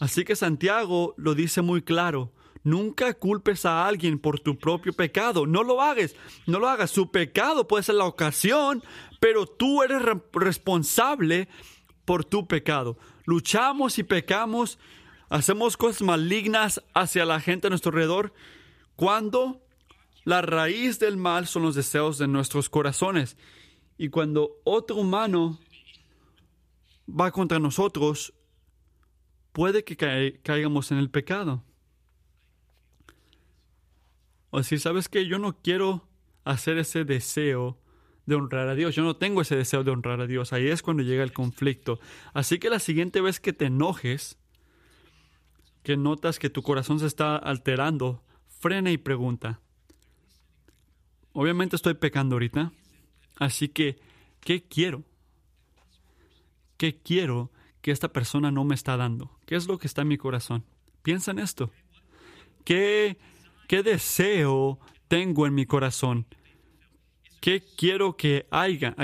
Así 0.00 0.24
que 0.24 0.34
Santiago 0.34 1.14
lo 1.18 1.34
dice 1.34 1.60
muy 1.60 1.82
claro. 1.82 2.32
Nunca 2.64 3.12
culpes 3.14 3.66
a 3.66 3.86
alguien 3.86 4.18
por 4.18 4.40
tu 4.40 4.56
propio 4.56 4.94
pecado. 4.94 5.46
No 5.46 5.62
lo 5.62 5.82
hagas. 5.82 6.14
No 6.46 6.58
lo 6.58 6.68
hagas. 6.68 6.90
Su 6.90 7.10
pecado 7.10 7.68
puede 7.68 7.82
ser 7.82 7.96
la 7.96 8.06
ocasión, 8.06 8.82
pero 9.20 9.46
tú 9.46 9.82
eres 9.82 10.00
responsable 10.32 11.48
por 12.06 12.24
tu 12.24 12.46
pecado. 12.46 12.96
Luchamos 13.28 13.98
y 13.98 14.04
pecamos. 14.04 14.78
Hacemos 15.28 15.76
cosas 15.76 16.00
malignas 16.00 16.82
hacia 16.94 17.26
la 17.26 17.40
gente 17.40 17.66
a 17.66 17.68
nuestro 17.68 17.90
alrededor. 17.90 18.32
Cuando 18.96 19.60
la 20.24 20.40
raíz 20.40 20.98
del 20.98 21.18
mal 21.18 21.46
son 21.46 21.64
los 21.64 21.74
deseos 21.74 22.16
de 22.16 22.26
nuestros 22.26 22.70
corazones. 22.70 23.36
Y 23.98 24.08
cuando 24.08 24.52
otro 24.64 24.96
humano 24.96 25.58
va 27.06 27.30
contra 27.30 27.58
nosotros, 27.58 28.32
puede 29.52 29.84
que 29.84 30.40
caigamos 30.42 30.90
en 30.90 30.96
el 30.96 31.10
pecado. 31.10 31.62
O 34.48 34.56
decir, 34.56 34.80
¿sabes 34.80 35.10
qué? 35.10 35.26
Yo 35.26 35.38
no 35.38 35.54
quiero 35.60 36.08
hacer 36.44 36.78
ese 36.78 37.04
deseo 37.04 37.76
de 38.28 38.36
honrar 38.36 38.68
a 38.68 38.74
Dios. 38.74 38.94
Yo 38.94 39.02
no 39.02 39.16
tengo 39.16 39.40
ese 39.40 39.56
deseo 39.56 39.82
de 39.82 39.90
honrar 39.90 40.20
a 40.20 40.26
Dios. 40.26 40.52
Ahí 40.52 40.68
es 40.68 40.82
cuando 40.82 41.02
llega 41.02 41.24
el 41.24 41.32
conflicto. 41.32 41.98
Así 42.32 42.58
que 42.58 42.70
la 42.70 42.78
siguiente 42.78 43.20
vez 43.20 43.40
que 43.40 43.52
te 43.52 43.66
enojes, 43.66 44.38
que 45.82 45.96
notas 45.96 46.38
que 46.38 46.50
tu 46.50 46.62
corazón 46.62 47.00
se 47.00 47.06
está 47.06 47.36
alterando, 47.36 48.22
frena 48.46 48.90
y 48.90 48.98
pregunta, 48.98 49.60
Obviamente 51.40 51.76
estoy 51.76 51.94
pecando 51.94 52.34
ahorita. 52.34 52.72
Así 53.36 53.68
que, 53.68 54.00
¿qué 54.40 54.64
quiero? 54.64 55.04
¿Qué 56.76 57.00
quiero 57.00 57.52
que 57.80 57.92
esta 57.92 58.12
persona 58.12 58.50
no 58.50 58.64
me 58.64 58.74
está 58.74 58.96
dando? 58.96 59.38
¿Qué 59.46 59.54
es 59.54 59.68
lo 59.68 59.78
que 59.78 59.86
está 59.86 60.02
en 60.02 60.08
mi 60.08 60.18
corazón? 60.18 60.64
Piensa 61.02 61.30
en 61.30 61.38
esto. 61.38 61.70
¿Qué, 62.64 63.18
qué 63.68 63.84
deseo 63.84 64.80
tengo 65.06 65.46
en 65.46 65.54
mi 65.54 65.64
corazón? 65.64 66.26
¿Qué 67.40 67.62
quiero 67.76 68.16
que, 68.16 68.46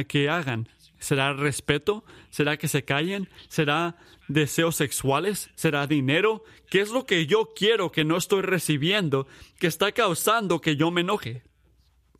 que 0.08 0.28
hagan? 0.28 0.68
¿Será 0.98 1.32
respeto? 1.34 2.04
¿Será 2.30 2.56
que 2.56 2.68
se 2.68 2.84
callen? 2.84 3.28
¿Será 3.48 3.96
deseos 4.28 4.76
sexuales? 4.76 5.50
¿Será 5.54 5.86
dinero? 5.86 6.44
¿Qué 6.70 6.80
es 6.80 6.90
lo 6.90 7.04
que 7.06 7.26
yo 7.26 7.52
quiero 7.54 7.92
que 7.92 8.04
no 8.04 8.16
estoy 8.16 8.42
recibiendo 8.42 9.26
que 9.58 9.66
está 9.66 9.92
causando 9.92 10.60
que 10.60 10.76
yo 10.76 10.90
me 10.90 11.02
enoje? 11.02 11.42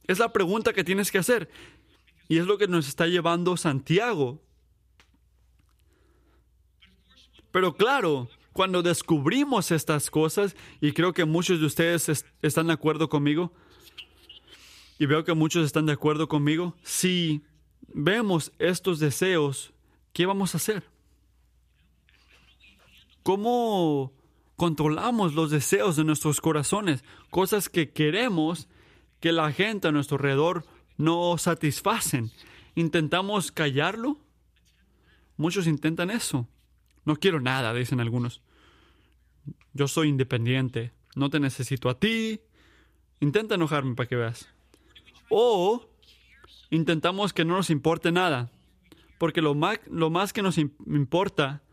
Es 0.07 0.19
la 0.19 0.33
pregunta 0.33 0.73
que 0.73 0.85
tienes 0.85 1.11
que 1.11 1.19
hacer. 1.19 1.49
Y 2.29 2.39
es 2.39 2.47
lo 2.47 2.59
que 2.59 2.69
nos 2.69 2.89
está 2.89 3.07
llevando 3.07 3.57
Santiago. 3.57 4.43
Pero 7.51 7.77
claro, 7.77 8.29
cuando 8.53 8.83
descubrimos 8.83 9.71
estas 9.71 10.11
cosas, 10.11 10.57
y 10.81 10.93
creo 10.93 11.13
que 11.13 11.25
muchos 11.25 11.61
de 11.61 11.67
ustedes 11.67 12.27
están 12.43 12.67
de 12.67 12.73
acuerdo 12.73 13.09
conmigo, 13.09 13.53
y 15.05 15.07
veo 15.07 15.23
que 15.23 15.35
muchos 15.35 15.67
están 15.67 15.85
de 15.85 15.93
acuerdo 15.93 16.29
conmigo, 16.29 16.75
si 16.83 17.43
vemos 17.89 18.53
estos 18.59 19.01
deseos, 19.01 19.75
¿qué 20.15 20.25
vamos 20.25 20.55
a 20.55 20.57
hacer? 20.57 20.83
¿Cómo 23.23 24.15
controlamos 24.57 25.35
los 25.35 25.51
deseos 25.51 25.97
de 25.97 26.05
nuestros 26.05 26.41
corazones? 26.41 27.05
Cosas 27.29 27.69
que 27.69 27.91
queremos 27.91 28.67
que 29.21 29.33
la 29.33 29.53
gente 29.53 29.89
a 29.89 29.93
nuestro 29.93 30.17
alrededor 30.17 30.65
no 30.97 31.37
satisfacen. 31.37 32.31
¿Intentamos 32.75 33.53
callarlo? 33.53 34.17
Muchos 35.37 35.67
intentan 35.67 36.11
eso. 36.11 36.49
No 37.05 37.17
quiero 37.17 37.43
nada, 37.43 37.75
dicen 37.75 38.01
algunos. 38.01 38.41
Yo 39.75 39.87
soy 39.87 40.09
independiente. 40.09 40.93
No 41.15 41.29
te 41.29 41.41
necesito 41.41 41.91
a 41.91 41.99
ti. 41.99 42.41
Intenta 43.21 43.57
enojarme 43.57 43.97
para 43.97 44.09
que 44.09 44.17
veas. 44.17 44.49
O 45.37 45.91
intentamos 46.71 47.33
que 47.33 47.45
no 47.45 47.57
nos 47.57 47.69
importe 47.69 48.13
nada. 48.13 48.53
Porque 49.19 49.43
lo 49.43 49.57
más, 49.57 49.81
lo 49.91 50.09
más 50.09 50.33
que 50.33 50.43
nos 50.43 50.59
importa, 50.59 51.65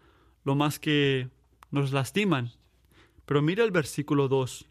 lo 0.43 0.55
más 0.55 0.79
que 0.79 1.29
nos 1.69 1.91
lastiman. 1.91 2.51
Pero 3.27 3.43
mira 3.43 3.63
el 3.63 3.69
versículo 3.69 4.27
2. 4.27 4.65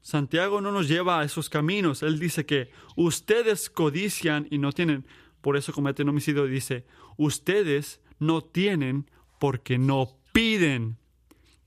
Santiago 0.00 0.60
no 0.60 0.70
nos 0.70 0.86
lleva 0.86 1.18
a 1.18 1.24
esos 1.24 1.50
caminos. 1.50 2.04
Él 2.04 2.20
dice 2.20 2.46
que 2.46 2.70
ustedes 2.94 3.68
codician 3.68 4.46
y 4.48 4.58
no 4.58 4.70
tienen, 4.70 5.04
por 5.40 5.56
eso 5.56 5.72
cometen 5.72 6.08
homicidio. 6.08 6.44
Dice, 6.44 6.86
ustedes 7.16 8.00
no 8.20 8.42
tienen 8.42 9.10
porque 9.40 9.76
no 9.76 10.20
piden. 10.32 10.98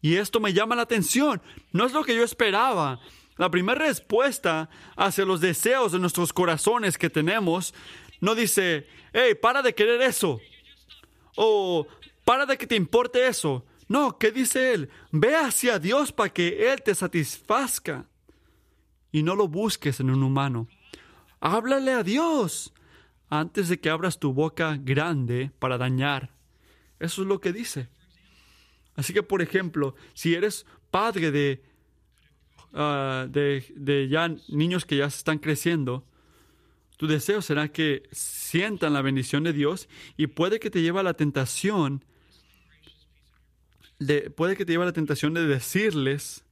Y 0.02 0.16
esto 0.16 0.40
me 0.40 0.54
llama 0.54 0.78
la 0.78 0.84
atención. 0.84 1.42
No 1.74 1.86
es 1.86 1.92
lo 1.92 2.06
que 2.06 2.16
yo 2.16 2.24
esperaba. 2.24 3.02
La 3.38 3.52
primera 3.52 3.86
respuesta 3.86 4.70
hacia 4.96 5.26
los 5.26 5.42
deseos 5.42 5.92
de 5.92 6.00
nuestros 6.00 6.34
corazones 6.34 6.98
que 6.98 7.10
tenemos 7.10 7.74
no 8.20 8.36
dice, 8.36 8.88
hey, 9.14 9.36
para 9.40 9.62
de 9.62 9.76
querer 9.76 10.02
eso. 10.02 10.40
O 11.36 11.88
para 12.26 12.46
de 12.46 12.58
que 12.58 12.68
te 12.68 12.76
importe 12.76 13.28
eso. 13.28 13.66
No, 13.88 14.18
¿qué 14.18 14.32
dice 14.32 14.74
él? 14.74 14.90
Ve 15.12 15.36
hacia 15.36 15.80
Dios 15.80 16.12
para 16.12 16.34
que 16.34 16.72
Él 16.72 16.82
te 16.82 16.94
satisfazca 16.94 18.06
y 19.12 19.24
no 19.24 19.36
lo 19.36 19.48
busques 19.48 20.00
en 20.00 20.10
un 20.10 20.24
humano. 20.24 20.68
Háblale 21.40 21.94
a 21.94 22.04
Dios 22.04 22.74
antes 23.30 23.70
de 23.70 23.80
que 23.80 23.90
abras 23.90 24.20
tu 24.20 24.34
boca 24.34 24.78
grande 24.80 25.52
para 25.60 25.78
dañar. 25.78 26.32
Eso 27.00 27.22
es 27.22 27.28
lo 27.28 27.40
que 27.40 27.54
dice. 27.54 27.88
Así 28.96 29.14
que, 29.14 29.24
por 29.24 29.42
ejemplo, 29.42 29.96
si 30.14 30.34
eres 30.34 30.66
padre 30.90 31.32
de, 31.32 31.64
ah, 32.74 33.28
de, 33.30 33.66
de 33.76 34.08
ya 34.08 34.30
niños 34.50 34.86
que 34.86 34.98
ya 34.98 35.06
están 35.06 35.40
creciendo, 35.40 36.04
Tu 36.98 37.06
deseo 37.06 37.42
será 37.42 37.68
que 37.68 38.04
sientan 38.12 38.94
la 38.94 39.04
bendición 39.04 39.44
de 39.44 39.54
Dios 39.54 39.88
y 40.18 40.28
puede 40.28 40.60
que 40.60 40.72
te 40.72 40.82
lleve 40.82 41.00
a 41.00 41.04
la 41.04 41.14
tentación 41.14 42.04
de, 44.00 44.30
puede 44.32 44.56
que 44.56 44.66
te 44.66 44.72
lleve 44.72 44.84
a 44.84 44.88
la 44.88 44.94
tentación 44.94 45.34
de 45.34 45.46
decirles 45.46 46.44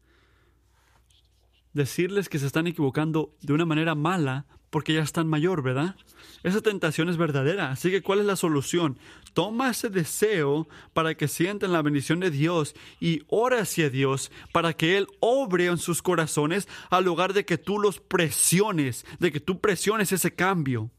decirles 1.73 2.29
que 2.29 2.39
se 2.39 2.47
están 2.47 2.67
equivocando 2.67 3.35
de 3.41 3.53
una 3.53 3.65
manera 3.65 3.95
mala 3.95 4.45
porque 4.75 4.91
ya 4.91 5.03
están 5.03 5.29
mayor, 5.29 5.63
¿verdad? 5.63 5.95
Esa 6.43 6.59
tentación 6.59 7.07
es 7.07 7.15
verdadera. 7.15 7.71
Así 7.71 7.89
que, 7.91 8.01
¿cuál 8.01 8.19
es 8.19 8.25
la 8.25 8.35
solución? 8.35 8.99
Toma 9.33 9.69
ese 9.69 9.89
deseo 9.89 10.67
para 10.91 11.15
que 11.15 11.29
sientan 11.29 11.71
la 11.71 11.81
bendición 11.81 12.19
de 12.19 12.29
Dios 12.29 12.75
y 12.99 13.23
ora 13.29 13.61
hacia 13.61 13.89
Dios 13.89 14.33
para 14.51 14.73
que 14.73 14.97
Él 14.97 15.07
obre 15.21 15.67
en 15.67 15.77
sus 15.77 16.01
corazones 16.01 16.67
al 16.89 17.05
lugar 17.05 17.31
de 17.31 17.45
que 17.45 17.57
tú 17.57 17.79
los 17.79 18.01
presiones, 18.01 19.05
de 19.17 19.31
que 19.31 19.39
tú 19.39 19.61
presiones 19.61 20.11
ese 20.11 20.35
cambio. 20.35 20.91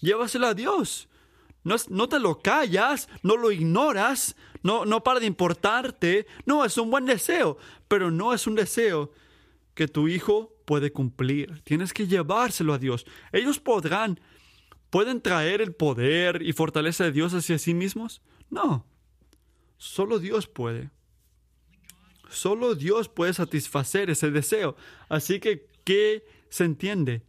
Llévaselo 0.00 0.46
a 0.46 0.54
Dios. 0.54 1.08
No, 1.64 1.74
no, 1.88 2.08
te 2.08 2.20
lo 2.20 2.38
callas, 2.38 3.08
no 3.24 3.36
lo 3.36 3.50
ignoras, 3.50 4.36
no, 4.62 4.84
no 4.84 5.02
para 5.02 5.18
de 5.18 5.26
importarte. 5.26 6.28
No, 6.46 6.64
es 6.64 6.78
un 6.78 6.88
buen 6.88 7.04
deseo, 7.04 7.58
pero 7.88 8.12
no 8.12 8.32
es 8.32 8.46
un 8.46 8.54
deseo 8.54 9.10
que 9.74 9.88
tu 9.88 10.06
hijo 10.06 10.59
puede 10.70 10.92
cumplir. 10.92 11.62
Tienes 11.64 11.92
que 11.92 12.06
llevárselo 12.06 12.72
a 12.72 12.78
Dios. 12.78 13.04
Ellos 13.32 13.58
podrán, 13.58 14.20
pueden 14.88 15.20
traer 15.20 15.60
el 15.60 15.74
poder 15.74 16.42
y 16.42 16.52
fortaleza 16.52 17.02
de 17.02 17.10
Dios 17.10 17.34
hacia 17.34 17.58
sí 17.58 17.74
mismos. 17.74 18.22
No, 18.50 18.86
solo 19.78 20.20
Dios 20.20 20.46
puede. 20.46 20.92
Solo 22.28 22.76
Dios 22.76 23.08
puede 23.08 23.34
satisfacer 23.34 24.10
ese 24.10 24.30
deseo. 24.30 24.76
Así 25.08 25.40
que, 25.40 25.66
¿qué 25.82 26.24
se 26.50 26.66
entiende? 26.66 27.24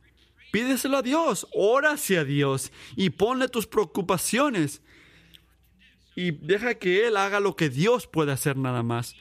Pídeselo 0.51 0.97
a 0.97 1.01
Dios, 1.01 1.47
ora 1.51 1.93
hacia 1.93 2.23
Dios 2.23 2.71
y 2.95 3.09
ponle 3.09 3.47
tus 3.47 3.65
preocupaciones. 3.65 4.83
Y 6.15 6.29
deja 6.29 6.75
que 6.75 7.07
Él 7.07 7.17
haga 7.17 7.39
lo 7.39 7.55
que 7.55 7.69
Dios 7.69 8.05
puede 8.05 8.33
hacer 8.33 8.55
nada 8.55 8.83
más 8.83 9.15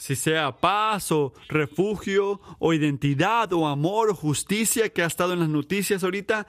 si 0.00 0.16
sea 0.16 0.56
paz 0.56 1.12
o 1.12 1.34
refugio 1.48 2.40
o 2.58 2.72
identidad 2.72 3.52
o 3.52 3.68
amor 3.68 4.08
o 4.08 4.14
justicia 4.14 4.88
que 4.88 5.02
ha 5.02 5.06
estado 5.06 5.34
en 5.34 5.40
las 5.40 5.50
noticias 5.50 6.02
ahorita, 6.02 6.46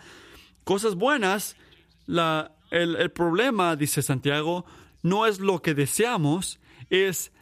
cosas 0.64 0.96
buenas, 0.96 1.58
la, 2.06 2.56
el, 2.70 2.96
el 2.96 3.12
problema, 3.12 3.76
dice 3.76 4.02
Santiago, 4.02 4.64
no 5.04 5.26
es 5.26 5.42
lo 5.42 5.62
que 5.62 5.74
deseamos, 5.74 6.62
es 6.90 7.34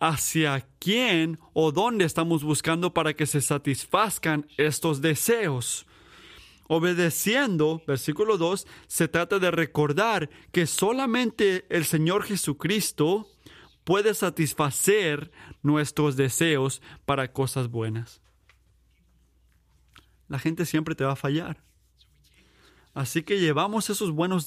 hacia 0.00 0.66
quién 0.78 1.38
o 1.52 1.72
dónde 1.72 2.06
estamos 2.06 2.42
buscando 2.42 2.94
para 2.94 3.12
que 3.12 3.26
se 3.26 3.42
satisfazcan 3.42 4.46
estos 4.56 5.02
deseos. 5.02 5.84
Obedeciendo, 6.68 7.82
versículo 7.86 8.38
2, 8.38 8.66
se 8.86 9.08
trata 9.08 9.38
de 9.38 9.50
recordar 9.50 10.30
que 10.52 10.66
solamente 10.66 11.66
el 11.68 11.84
Señor 11.84 12.22
Jesucristo 12.22 13.28
puede 13.84 14.14
satisfacer 14.14 15.30
nuestros 15.62 16.16
deseos 16.16 16.82
para 17.04 17.32
cosas 17.32 17.68
buenas. 17.68 18.22
La 20.28 20.38
gente 20.38 20.66
siempre 20.66 20.94
te 20.94 21.04
va 21.04 21.12
a 21.12 21.16
fallar. 21.16 21.62
Así 22.94 23.22
que 23.22 23.40
llevamos 23.40 23.90
esos 23.90 24.10
buenos, 24.12 24.46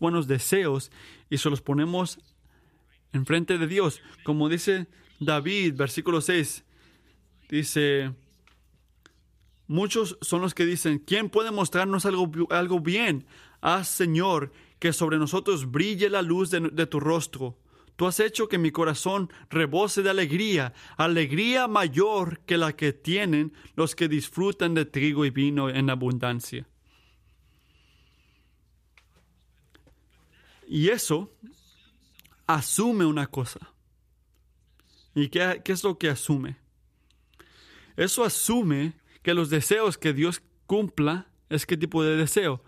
buenos 0.00 0.26
deseos 0.28 0.92
y 1.28 1.38
se 1.38 1.50
los 1.50 1.62
ponemos 1.62 2.18
enfrente 3.12 3.58
de 3.58 3.66
Dios. 3.66 4.00
Como 4.22 4.48
dice 4.48 4.86
David, 5.18 5.74
versículo 5.76 6.20
6, 6.20 6.64
dice, 7.48 8.14
muchos 9.66 10.18
son 10.20 10.42
los 10.42 10.54
que 10.54 10.66
dicen, 10.66 10.98
¿quién 10.98 11.30
puede 11.30 11.50
mostrarnos 11.50 12.06
algo, 12.06 12.30
algo 12.50 12.80
bien? 12.80 13.26
Haz, 13.62 13.88
Señor, 13.88 14.52
que 14.78 14.92
sobre 14.92 15.18
nosotros 15.18 15.70
brille 15.70 16.08
la 16.10 16.22
luz 16.22 16.50
de 16.50 16.86
tu 16.86 17.00
rostro. 17.00 17.58
Tú 18.00 18.06
has 18.06 18.18
hecho 18.18 18.48
que 18.48 18.56
mi 18.56 18.70
corazón 18.70 19.30
rebose 19.50 20.02
de 20.02 20.08
alegría, 20.08 20.72
alegría 20.96 21.68
mayor 21.68 22.40
que 22.46 22.56
la 22.56 22.74
que 22.74 22.94
tienen 22.94 23.52
los 23.76 23.94
que 23.94 24.08
disfrutan 24.08 24.72
de 24.72 24.86
trigo 24.86 25.26
y 25.26 25.30
vino 25.30 25.68
en 25.68 25.90
abundancia. 25.90 26.66
Y 30.66 30.88
eso 30.88 31.30
asume 32.46 33.04
una 33.04 33.26
cosa. 33.26 33.70
¿Y 35.14 35.28
qué, 35.28 35.60
qué, 35.62 35.72
es 35.72 35.84
lo 35.84 35.98
que 35.98 36.08
asume? 36.08 36.56
Eso 37.98 38.24
asume 38.24 38.94
que 39.22 39.34
los 39.34 39.50
deseos 39.50 39.98
que 39.98 40.14
Dios 40.14 40.40
cumpla 40.64 41.30
es 41.50 41.66
qué 41.66 41.76
tipo 41.76 42.02
de 42.02 42.16
deseo? 42.16 42.64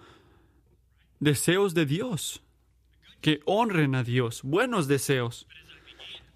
Deseos 1.21 1.73
de 1.73 1.87
Dios 1.87 2.43
que 3.23 3.41
honren 3.47 3.95
a 3.95 4.03
Dios, 4.03 4.43
buenos 4.43 4.89
deseos. 4.89 5.47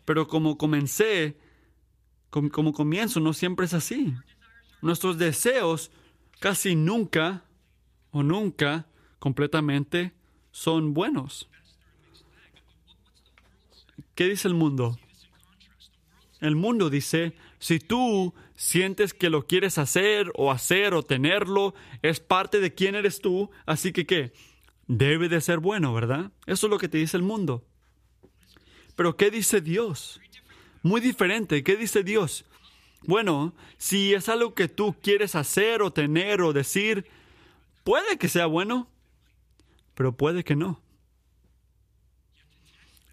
Pero 0.06 0.28
como 0.28 0.56
comencé, 0.56 1.36
como, 2.30 2.72
comienzo, 2.72 3.20
no 3.20 3.32
siempre 3.32 3.66
es 3.66 3.74
así. 3.74 4.14
Nuestros 4.80 5.18
deseos 5.18 5.90
casi 6.38 6.76
nunca 6.76 7.44
o 8.12 8.22
nunca 8.22 8.86
completamente 9.18 10.12
son 10.52 10.94
buenos. 10.94 11.50
¿Qué 14.14 14.28
dice 14.28 14.48
el 14.48 14.54
mundo? 14.54 14.96
El 16.40 16.54
mundo 16.54 16.88
dice, 16.88 17.34
si 17.58 17.80
tú 17.80 18.32
sientes 18.54 19.12
que 19.12 19.28
lo 19.28 19.46
quieres 19.46 19.76
hacer 19.78 20.30
o 20.36 20.52
hacer 20.52 20.94
o 20.94 21.02
tenerlo, 21.02 21.74
es 22.02 22.20
parte 22.20 22.60
de 22.60 22.74
quién 22.74 22.94
eres 22.94 23.20
tú, 23.20 23.50
así 23.66 23.92
que 23.92 24.06
¿qué? 24.06 24.32
Debe 24.86 25.28
de 25.28 25.40
ser 25.40 25.58
bueno, 25.58 25.92
¿verdad? 25.92 26.30
Eso 26.46 26.66
es 26.66 26.70
lo 26.70 26.78
que 26.78 26.88
te 26.88 26.98
dice 26.98 27.16
el 27.16 27.22
mundo. 27.22 27.64
Pero 28.94 29.16
¿qué 29.16 29.30
dice 29.30 29.60
Dios? 29.60 30.20
Muy 30.82 31.00
diferente. 31.00 31.62
¿Qué 31.62 31.76
dice 31.76 32.02
Dios? 32.02 32.44
Bueno, 33.02 33.54
si 33.76 34.14
es 34.14 34.28
algo 34.28 34.54
que 34.54 34.68
tú 34.68 34.96
quieres 35.02 35.34
hacer 35.34 35.82
o 35.82 35.92
tener 35.92 36.40
o 36.40 36.52
decir, 36.52 37.06
puede 37.84 38.18
que 38.18 38.28
sea 38.28 38.46
bueno, 38.46 38.88
pero 39.94 40.16
puede 40.16 40.44
que 40.44 40.56
no. 40.56 40.80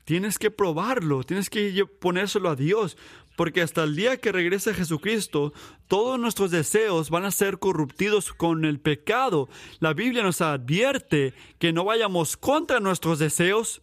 Tienes 0.05 0.37
que 0.37 0.51
probarlo, 0.51 1.23
tienes 1.23 1.49
que 1.49 1.85
ponérselo 1.99 2.49
a 2.49 2.55
Dios, 2.55 2.97
porque 3.35 3.61
hasta 3.61 3.83
el 3.83 3.95
día 3.95 4.17
que 4.17 4.31
regrese 4.31 4.73
Jesucristo, 4.73 5.53
todos 5.87 6.19
nuestros 6.19 6.51
deseos 6.51 7.09
van 7.09 7.25
a 7.25 7.31
ser 7.31 7.57
corruptidos 7.57 8.33
con 8.33 8.65
el 8.65 8.79
pecado. 8.79 9.49
La 9.79 9.93
Biblia 9.93 10.23
nos 10.23 10.41
advierte 10.41 11.33
que 11.57 11.73
no 11.73 11.85
vayamos 11.85 12.37
contra 12.37 12.79
nuestros 12.79 13.19
deseos 13.19 13.81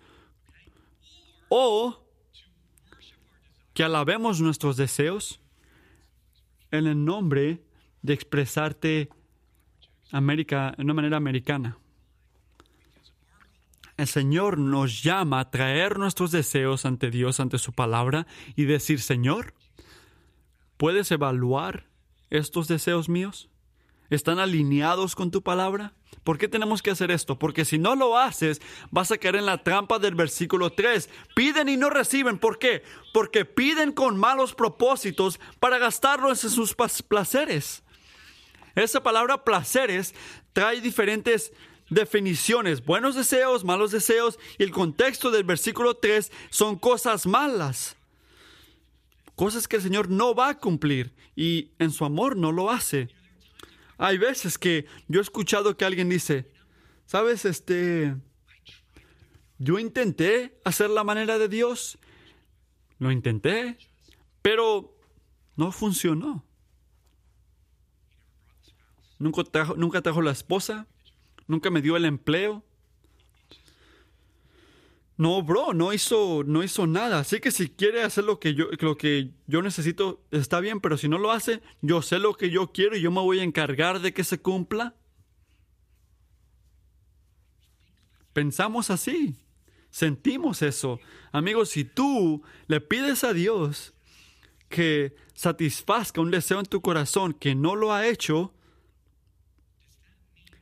o 1.48 2.04
que 3.74 3.82
alabemos 3.82 4.40
nuestros 4.40 4.76
deseos 4.76 5.40
en 6.70 6.86
el 6.86 7.04
nombre 7.04 7.64
de 8.02 8.12
expresarte 8.12 9.08
América, 10.12 10.74
de 10.76 10.84
una 10.84 10.94
manera 10.94 11.16
americana. 11.16 11.79
El 14.00 14.08
Señor 14.08 14.56
nos 14.56 15.02
llama 15.02 15.40
a 15.40 15.50
traer 15.50 15.98
nuestros 15.98 16.30
deseos 16.30 16.86
ante 16.86 17.10
Dios, 17.10 17.38
ante 17.38 17.58
su 17.58 17.74
palabra, 17.74 18.26
y 18.56 18.64
decir, 18.64 19.02
Señor, 19.02 19.52
¿puedes 20.78 21.10
evaluar 21.10 21.86
estos 22.30 22.66
deseos 22.66 23.10
míos? 23.10 23.50
¿Están 24.08 24.38
alineados 24.38 25.14
con 25.14 25.30
tu 25.30 25.42
palabra? 25.42 25.92
¿Por 26.24 26.38
qué 26.38 26.48
tenemos 26.48 26.80
que 26.80 26.90
hacer 26.90 27.10
esto? 27.10 27.38
Porque 27.38 27.66
si 27.66 27.76
no 27.76 27.94
lo 27.94 28.16
haces, 28.16 28.62
vas 28.90 29.12
a 29.12 29.18
caer 29.18 29.36
en 29.36 29.44
la 29.44 29.62
trampa 29.62 29.98
del 29.98 30.14
versículo 30.14 30.70
3. 30.72 31.10
Piden 31.36 31.68
y 31.68 31.76
no 31.76 31.90
reciben. 31.90 32.38
¿Por 32.38 32.58
qué? 32.58 32.82
Porque 33.12 33.44
piden 33.44 33.92
con 33.92 34.18
malos 34.18 34.54
propósitos 34.54 35.38
para 35.58 35.76
gastarlos 35.76 36.42
en 36.42 36.50
sus 36.50 36.74
placeres. 37.06 37.82
Esa 38.74 39.02
palabra 39.02 39.44
placeres 39.44 40.14
trae 40.54 40.80
diferentes 40.80 41.52
definiciones, 41.90 42.84
buenos 42.84 43.14
deseos, 43.14 43.64
malos 43.64 43.90
deseos, 43.90 44.38
y 44.58 44.62
el 44.62 44.70
contexto 44.70 45.30
del 45.30 45.44
versículo 45.44 45.94
3 45.94 46.30
son 46.48 46.78
cosas 46.78 47.26
malas. 47.26 47.96
Cosas 49.34 49.68
que 49.68 49.76
el 49.76 49.82
Señor 49.82 50.08
no 50.08 50.34
va 50.34 50.50
a 50.50 50.58
cumplir 50.58 51.14
y 51.34 51.72
en 51.78 51.90
su 51.90 52.04
amor 52.04 52.36
no 52.36 52.52
lo 52.52 52.70
hace. 52.70 53.08
Hay 53.98 54.18
veces 54.18 54.56
que 54.56 54.86
yo 55.08 55.20
he 55.20 55.22
escuchado 55.22 55.76
que 55.76 55.84
alguien 55.84 56.08
dice, 56.08 56.50
sabes, 57.06 57.44
este, 57.44 58.14
yo 59.58 59.78
intenté 59.78 60.58
hacer 60.64 60.90
la 60.90 61.04
manera 61.04 61.38
de 61.38 61.48
Dios, 61.48 61.98
lo 62.98 63.10
intenté, 63.10 63.78
pero 64.42 64.96
no 65.56 65.72
funcionó. 65.72 66.44
Nunca 69.18 69.44
trajo, 69.44 69.74
nunca 69.76 70.00
trajo 70.00 70.22
la 70.22 70.30
esposa, 70.30 70.86
nunca 71.50 71.70
me 71.70 71.82
dio 71.82 71.96
el 71.96 72.04
empleo. 72.04 72.64
No, 75.16 75.42
bro, 75.42 75.74
no 75.74 75.92
hizo, 75.92 76.44
no 76.46 76.62
hizo 76.62 76.86
nada. 76.86 77.18
Así 77.18 77.40
que 77.40 77.50
si 77.50 77.68
quiere 77.68 78.02
hacer 78.02 78.24
lo 78.24 78.40
que 78.40 78.54
yo, 78.54 78.68
lo 78.78 78.96
que 78.96 79.32
yo 79.46 79.60
necesito, 79.60 80.22
está 80.30 80.60
bien, 80.60 80.80
pero 80.80 80.96
si 80.96 81.08
no 81.08 81.18
lo 81.18 81.30
hace, 81.30 81.60
yo 81.82 82.00
sé 82.00 82.18
lo 82.18 82.34
que 82.34 82.48
yo 82.48 82.72
quiero 82.72 82.96
y 82.96 83.02
yo 83.02 83.10
me 83.10 83.20
voy 83.20 83.40
a 83.40 83.42
encargar 83.42 84.00
de 84.00 84.14
que 84.14 84.24
se 84.24 84.40
cumpla. 84.40 84.94
Pensamos 88.32 88.88
así. 88.88 89.36
Sentimos 89.90 90.62
eso. 90.62 91.00
Amigos, 91.32 91.68
si 91.68 91.84
tú 91.84 92.42
le 92.66 92.80
pides 92.80 93.22
a 93.24 93.34
Dios 93.34 93.92
que 94.70 95.14
satisfazca 95.34 96.20
un 96.22 96.30
deseo 96.30 96.60
en 96.60 96.66
tu 96.66 96.80
corazón 96.80 97.34
que 97.34 97.54
no 97.54 97.74
lo 97.74 97.92
ha 97.92 98.06
hecho, 98.06 98.54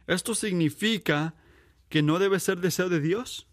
¿esto 0.09 0.35
significa 0.35 1.35
que 1.89 2.03
no 2.03 2.19
debe 2.19 2.41
ser 2.41 2.59
deseo 2.59 2.89
de 2.89 3.01
Dios? 3.01 3.47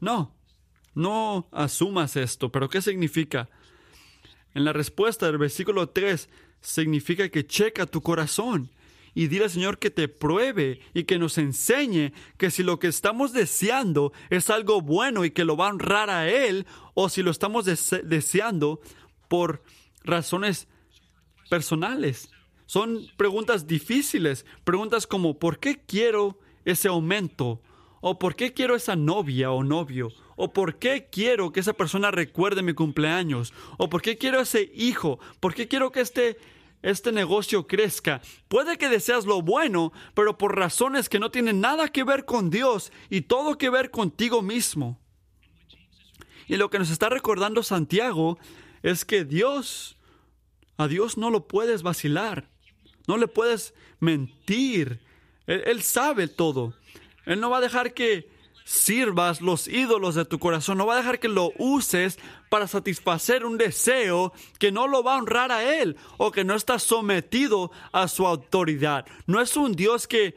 No, 0.00 0.34
no 0.94 1.48
asumas 1.52 2.16
esto, 2.16 2.50
pero 2.50 2.68
¿qué 2.68 2.82
significa? 2.82 3.48
En 4.54 4.64
la 4.64 4.72
respuesta 4.72 5.26
del 5.26 5.38
versículo 5.38 5.88
3 5.90 6.28
significa 6.60 7.28
que 7.28 7.46
checa 7.46 7.86
tu 7.86 8.02
corazón 8.02 8.70
y 9.14 9.28
dile 9.28 9.44
al 9.44 9.50
Señor 9.50 9.78
que 9.78 9.90
te 9.90 10.08
pruebe 10.08 10.80
y 10.92 11.04
que 11.04 11.18
nos 11.18 11.38
enseñe 11.38 12.12
que 12.36 12.50
si 12.50 12.62
lo 12.62 12.78
que 12.78 12.88
estamos 12.88 13.32
deseando 13.32 14.12
es 14.28 14.50
algo 14.50 14.80
bueno 14.80 15.24
y 15.24 15.30
que 15.30 15.44
lo 15.44 15.56
va 15.56 15.68
a 15.68 15.70
honrar 15.70 16.10
a 16.10 16.28
Él, 16.28 16.66
o 16.94 17.08
si 17.08 17.22
lo 17.22 17.30
estamos 17.30 17.64
deseando 17.64 18.80
por 19.28 19.62
razones 20.02 20.68
personales. 21.48 22.33
Son 22.66 23.06
preguntas 23.16 23.66
difíciles, 23.66 24.46
preguntas 24.64 25.06
como 25.06 25.38
¿por 25.38 25.58
qué 25.58 25.80
quiero 25.86 26.38
ese 26.64 26.88
aumento? 26.88 27.60
¿O 28.00 28.18
por 28.18 28.36
qué 28.36 28.52
quiero 28.52 28.74
esa 28.76 28.96
novia 28.96 29.50
o 29.50 29.64
novio? 29.64 30.10
¿O 30.36 30.52
por 30.52 30.78
qué 30.78 31.08
quiero 31.10 31.52
que 31.52 31.60
esa 31.60 31.72
persona 31.72 32.10
recuerde 32.10 32.62
mi 32.62 32.74
cumpleaños? 32.74 33.52
¿O 33.78 33.88
por 33.88 34.02
qué 34.02 34.18
quiero 34.18 34.40
ese 34.40 34.70
hijo? 34.74 35.18
¿Por 35.40 35.54
qué 35.54 35.68
quiero 35.68 35.90
que 35.90 36.00
este 36.00 36.38
este 36.84 37.12
negocio 37.12 37.66
crezca. 37.66 38.20
Puede 38.46 38.76
que 38.76 38.90
deseas 38.90 39.24
lo 39.24 39.40
bueno, 39.40 39.92
pero 40.12 40.36
por 40.36 40.54
razones 40.56 41.08
que 41.08 41.18
no 41.18 41.30
tienen 41.30 41.60
nada 41.60 41.88
que 41.88 42.04
ver 42.04 42.26
con 42.26 42.50
Dios 42.50 42.92
y 43.08 43.22
todo 43.22 43.56
que 43.56 43.70
ver 43.70 43.90
contigo 43.90 44.42
mismo. 44.42 45.00
Y 46.46 46.56
lo 46.56 46.68
que 46.68 46.78
nos 46.78 46.90
está 46.90 47.08
recordando 47.08 47.62
Santiago 47.62 48.38
es 48.82 49.06
que 49.06 49.24
Dios, 49.24 49.96
a 50.76 50.86
Dios 50.86 51.16
no 51.16 51.30
lo 51.30 51.48
puedes 51.48 51.82
vacilar, 51.82 52.50
no 53.06 53.16
le 53.16 53.28
puedes 53.28 53.74
mentir. 54.00 55.00
Él, 55.46 55.82
sabe 55.82 56.28
todo. 56.28 56.74
Él 57.26 57.40
no 57.40 57.50
va 57.50 57.58
a 57.58 57.62
dejar 57.62 57.94
que 57.94 58.30
sirvas 58.64 59.42
los 59.42 59.68
ídolos 59.68 60.14
de 60.14 60.24
tu 60.24 60.38
corazón, 60.38 60.78
no 60.78 60.86
va 60.86 60.94
a 60.94 60.98
dejar 60.98 61.20
que 61.20 61.28
lo 61.28 61.52
uses 61.58 62.18
para 62.48 62.66
satisfacer 62.66 63.44
un 63.44 63.58
deseo 63.58 64.32
que 64.58 64.72
no 64.72 64.88
lo 64.88 65.02
va 65.02 65.14
a 65.14 65.18
honrar 65.18 65.52
a 65.52 65.80
Él 65.80 65.96
o 66.16 66.30
que 66.30 66.44
no 66.44 66.54
está 66.54 66.78
sometido 66.78 67.70
a 67.92 68.08
su 68.08 68.26
autoridad. 68.26 69.04
No 69.26 69.40
es 69.40 69.56
un 69.56 69.72
Dios 69.72 70.08
que 70.08 70.34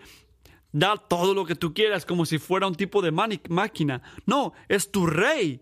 da 0.73 0.97
todo 0.97 1.33
lo 1.33 1.45
que 1.45 1.55
tú 1.55 1.73
quieras 1.73 2.05
como 2.05 2.25
si 2.25 2.37
fuera 2.37 2.67
un 2.67 2.75
tipo 2.75 3.01
de 3.01 3.11
máquina. 3.11 4.01
No, 4.25 4.53
es 4.67 4.91
tu 4.91 5.05
rey. 5.05 5.61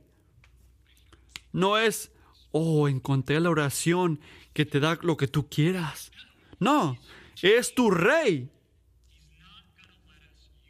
No 1.52 1.78
es, 1.78 2.12
oh, 2.52 2.88
encontré 2.88 3.40
la 3.40 3.50
oración 3.52 4.20
que 4.54 4.66
te 4.66 4.80
da 4.80 4.98
lo 5.02 5.18
que 5.18 5.28
tú 5.28 5.48
quieras. 5.48 6.12
No, 6.60 6.98
es 7.42 7.74
tu 7.76 7.92
rey 7.92 8.50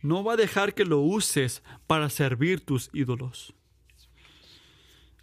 no 0.06 0.24
va 0.24 0.34
a 0.34 0.38
dejar 0.38 0.76
que 0.76 0.86
lo 0.86 1.00
uses 1.00 1.64
para 1.88 2.10
servir 2.12 2.64
tus 2.64 2.92
ídolos. 2.94 3.54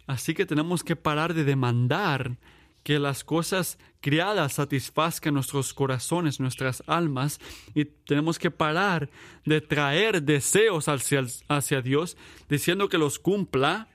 Así 0.05 0.33
que 0.33 0.45
tenemos 0.45 0.83
que 0.83 0.97
parar 0.97 1.33
de 1.33 1.45
demandar 1.45 2.37
que 2.83 2.99
las 2.99 3.23
cosas 3.23 3.79
criadas 4.01 4.53
satisfazcan 4.53 5.35
nuestros 5.35 5.73
corazones, 5.73 6.41
nuestras 6.41 6.83
almas, 6.85 7.39
y 7.73 7.85
tenemos 7.85 8.37
que 8.37 8.51
parar 8.51 9.09
de 9.45 9.61
traer 9.61 10.21
deseos 10.21 10.89
hacia, 10.89 11.25
hacia 11.47 11.81
Dios, 11.81 12.17
diciendo 12.49 12.89
que 12.89 12.97
los 12.97 13.19
cumpla 13.19 13.87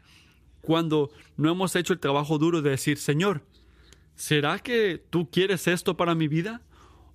cuando 0.62 1.10
no 1.36 1.50
hemos 1.50 1.76
hecho 1.76 1.92
el 1.92 2.00
trabajo 2.00 2.38
duro 2.38 2.62
de 2.62 2.70
decir, 2.70 2.96
Señor, 2.96 3.42
¿será 4.18 4.58
que 4.58 4.98
tú 4.98 5.30
quieres 5.30 5.66
esto 5.66 5.96
para 5.96 6.14
mi 6.14 6.28
vida? 6.28 6.60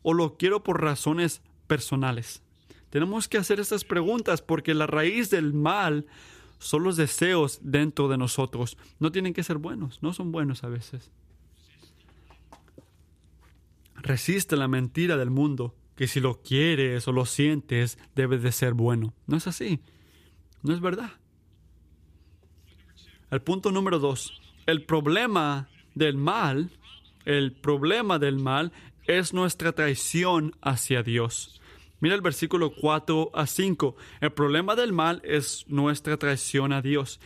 ¿O 0.01 0.13
lo 0.13 0.37
quiero 0.37 0.63
por 0.63 0.81
razones 0.81 1.43
personales? 1.67 2.41
Tenemos 2.89 3.27
que 3.27 3.37
hacer 3.37 3.59
estas 3.59 3.83
preguntas 3.83 4.41
porque 4.41 4.73
la 4.73 4.87
raíz 4.87 5.29
del 5.29 5.53
mal 5.53 6.07
son 6.59 6.83
los 6.83 6.95
deseos 6.95 7.59
dentro 7.61 8.07
de 8.07 8.17
nosotros. 8.17 8.77
No 8.99 9.11
tienen 9.11 9.33
que 9.33 9.43
ser 9.43 9.57
buenos, 9.57 10.01
no 10.01 10.13
son 10.13 10.31
buenos 10.31 10.63
a 10.63 10.69
veces. 10.69 11.11
Resiste 13.95 14.55
la 14.55 14.67
mentira 14.67 15.17
del 15.17 15.29
mundo, 15.29 15.75
que 15.95 16.07
si 16.07 16.19
lo 16.19 16.41
quieres 16.41 17.07
o 17.07 17.11
lo 17.11 17.25
sientes, 17.25 17.97
debe 18.15 18.37
de 18.37 18.51
ser 18.51 18.73
bueno. 18.73 19.13
No 19.27 19.37
es 19.37 19.47
así. 19.47 19.79
No 20.61 20.73
es 20.73 20.79
verdad. 20.79 21.11
El 23.29 23.41
punto 23.41 23.71
número 23.71 23.99
dos. 23.99 24.41
El 24.65 24.85
problema 24.85 25.67
del 25.95 26.17
mal, 26.17 26.71
el 27.25 27.51
problema 27.51 28.19
del 28.19 28.38
mal 28.38 28.71
es 29.05 29.33
nuestra 29.33 29.71
traición 29.71 30.55
hacia 30.62 31.03
Dios. 31.03 31.62
Mira 31.99 32.15
el 32.15 32.21
versículo 32.21 32.73
4 32.73 33.31
a 33.33 33.47
5. 33.47 33.95
El 34.19 34.31
problema 34.33 34.75
del 34.75 34.91
mal 34.91 35.21
es 35.23 35.65
nuestra 35.67 36.17
traición 36.17 36.73
a 36.73 36.81
Dios. 36.81 37.19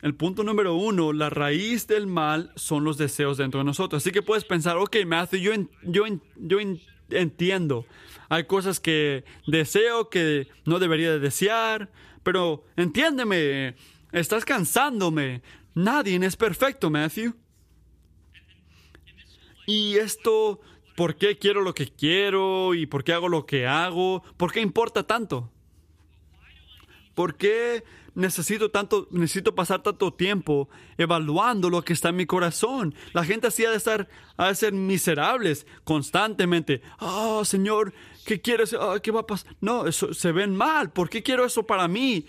El 0.00 0.14
punto 0.14 0.44
número 0.44 0.74
uno, 0.76 1.12
la 1.12 1.28
raíz 1.28 1.86
del 1.86 2.06
mal 2.06 2.52
son 2.54 2.84
los 2.84 2.96
deseos 2.96 3.36
dentro 3.36 3.58
de 3.58 3.64
nosotros. 3.64 4.02
Así 4.02 4.12
que 4.12 4.22
puedes 4.22 4.44
pensar, 4.44 4.76
ok, 4.76 4.96
Matthew, 5.06 5.40
yo, 5.40 5.52
yo, 5.82 6.04
yo 6.36 6.58
entiendo. 7.10 7.84
Hay 8.28 8.44
cosas 8.44 8.80
que 8.80 9.24
deseo 9.46 10.08
que 10.08 10.46
no 10.64 10.78
debería 10.78 11.10
de 11.10 11.18
desear, 11.18 11.90
pero 12.22 12.64
entiéndeme, 12.76 13.74
estás 14.12 14.44
cansándome. 14.44 15.42
Nadie 15.74 16.16
es 16.24 16.36
perfecto, 16.36 16.90
Matthew. 16.90 17.34
Y 19.70 19.98
esto 19.98 20.60
¿Por 20.96 21.14
qué 21.14 21.38
quiero 21.38 21.62
lo 21.62 21.72
que 21.72 21.86
quiero 21.86 22.74
y 22.74 22.84
por 22.84 23.04
qué 23.04 23.14
hago 23.14 23.28
lo 23.28 23.46
que 23.46 23.66
hago? 23.66 24.22
¿Por 24.36 24.52
qué 24.52 24.60
importa 24.60 25.06
tanto? 25.06 25.50
¿Por 27.14 27.36
qué 27.36 27.84
necesito 28.14 28.70
tanto, 28.70 29.08
necesito 29.10 29.54
pasar 29.54 29.82
tanto 29.82 30.12
tiempo 30.12 30.68
evaluando 30.98 31.70
lo 31.70 31.82
que 31.82 31.94
está 31.94 32.10
en 32.10 32.16
mi 32.16 32.26
corazón? 32.26 32.94
La 33.14 33.24
gente 33.24 33.46
así 33.46 33.64
ha 33.64 33.70
de 33.70 33.78
estar, 33.78 34.08
de 34.36 34.54
ser 34.54 34.74
miserables 34.74 35.66
constantemente. 35.84 36.82
Oh, 36.98 37.46
Señor, 37.46 37.94
¿qué 38.26 38.42
quieres? 38.42 38.74
Ah, 38.78 38.98
¿Qué 39.02 39.10
va 39.10 39.20
a 39.20 39.26
pasar? 39.26 39.56
No, 39.62 39.86
eso 39.86 40.12
se 40.12 40.32
ven 40.32 40.54
mal. 40.54 40.90
¿Por 40.90 41.08
qué 41.08 41.22
quiero 41.22 41.46
eso 41.46 41.66
para 41.66 41.88
mí? 41.88 42.26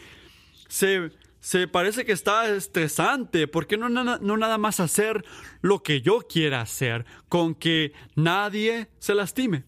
Se 0.69 1.11
se 1.41 1.67
parece 1.67 2.05
que 2.05 2.11
está 2.11 2.49
estresante. 2.55 3.47
¿Por 3.47 3.65
qué 3.65 3.75
no, 3.75 3.89
no 3.89 4.37
nada 4.37 4.57
más 4.59 4.79
hacer 4.79 5.25
lo 5.61 5.81
que 5.81 6.01
yo 6.01 6.27
quiera 6.29 6.61
hacer 6.61 7.05
con 7.27 7.55
que 7.55 7.93
nadie 8.15 8.89
se 8.99 9.15
lastime? 9.15 9.63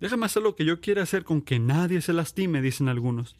Déjame 0.00 0.26
hacer 0.26 0.42
lo 0.42 0.54
que 0.54 0.66
yo 0.66 0.80
quiera 0.80 1.02
hacer 1.02 1.24
con 1.24 1.40
que 1.40 1.58
nadie 1.58 2.02
se 2.02 2.12
lastime, 2.12 2.60
dicen 2.60 2.88
algunos. 2.88 3.36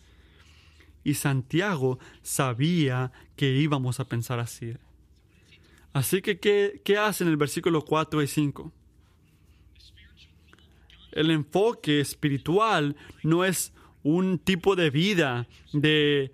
Y 1.05 1.14
Santiago 1.14 1.98
sabía 2.22 3.12
que 3.37 3.51
íbamos 3.51 4.01
a 4.01 4.07
pensar 4.07 4.40
así. 4.40 4.75
Así 5.92 6.22
que, 6.22 6.40
¿qué, 6.40 6.81
qué 6.85 6.96
hace 6.96 7.25
en 7.25 7.31
el 7.31 7.37
versículo 7.37 7.85
4 7.85 8.22
y 8.22 8.27
5? 8.27 8.72
El 11.11 11.31
enfoque 11.31 12.01
espiritual 12.01 12.96
no 13.22 13.44
es 13.44 13.75
un 14.02 14.38
tipo 14.38 14.76
de 14.76 14.90
vida 14.90 15.46
de, 15.72 16.32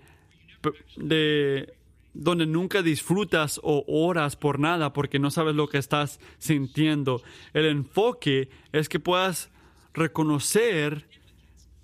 de 0.97 1.75
donde 2.15 2.47
nunca 2.47 2.83
disfrutas 2.83 3.61
o 3.63 3.85
oras 3.87 4.37
por 4.37 4.59
nada 4.59 4.93
porque 4.93 5.19
no 5.19 5.31
sabes 5.31 5.55
lo 5.55 5.69
que 5.69 5.79
estás 5.79 6.21
sintiendo. 6.39 7.23
El 7.53 7.67
enfoque 7.67 8.49
es 8.73 8.89
que 8.89 9.01
puedas 9.01 9.51
reconocer 9.95 11.07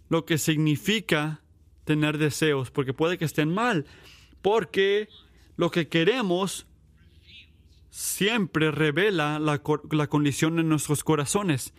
lo 0.08 0.24
que 0.24 0.38
significa 0.38 1.40
tener 1.84 2.18
deseos, 2.18 2.70
porque 2.70 2.94
puede 2.94 3.18
que 3.18 3.24
estén 3.24 3.52
mal, 3.52 3.86
porque 4.42 5.08
lo 5.56 5.70
que 5.70 5.88
queremos 5.88 6.66
siempre 7.90 8.70
revela 8.70 9.38
la, 9.38 9.60
la 9.90 10.06
condición 10.08 10.56
de 10.56 10.64
nuestros 10.64 11.04
corazones. 11.04 11.74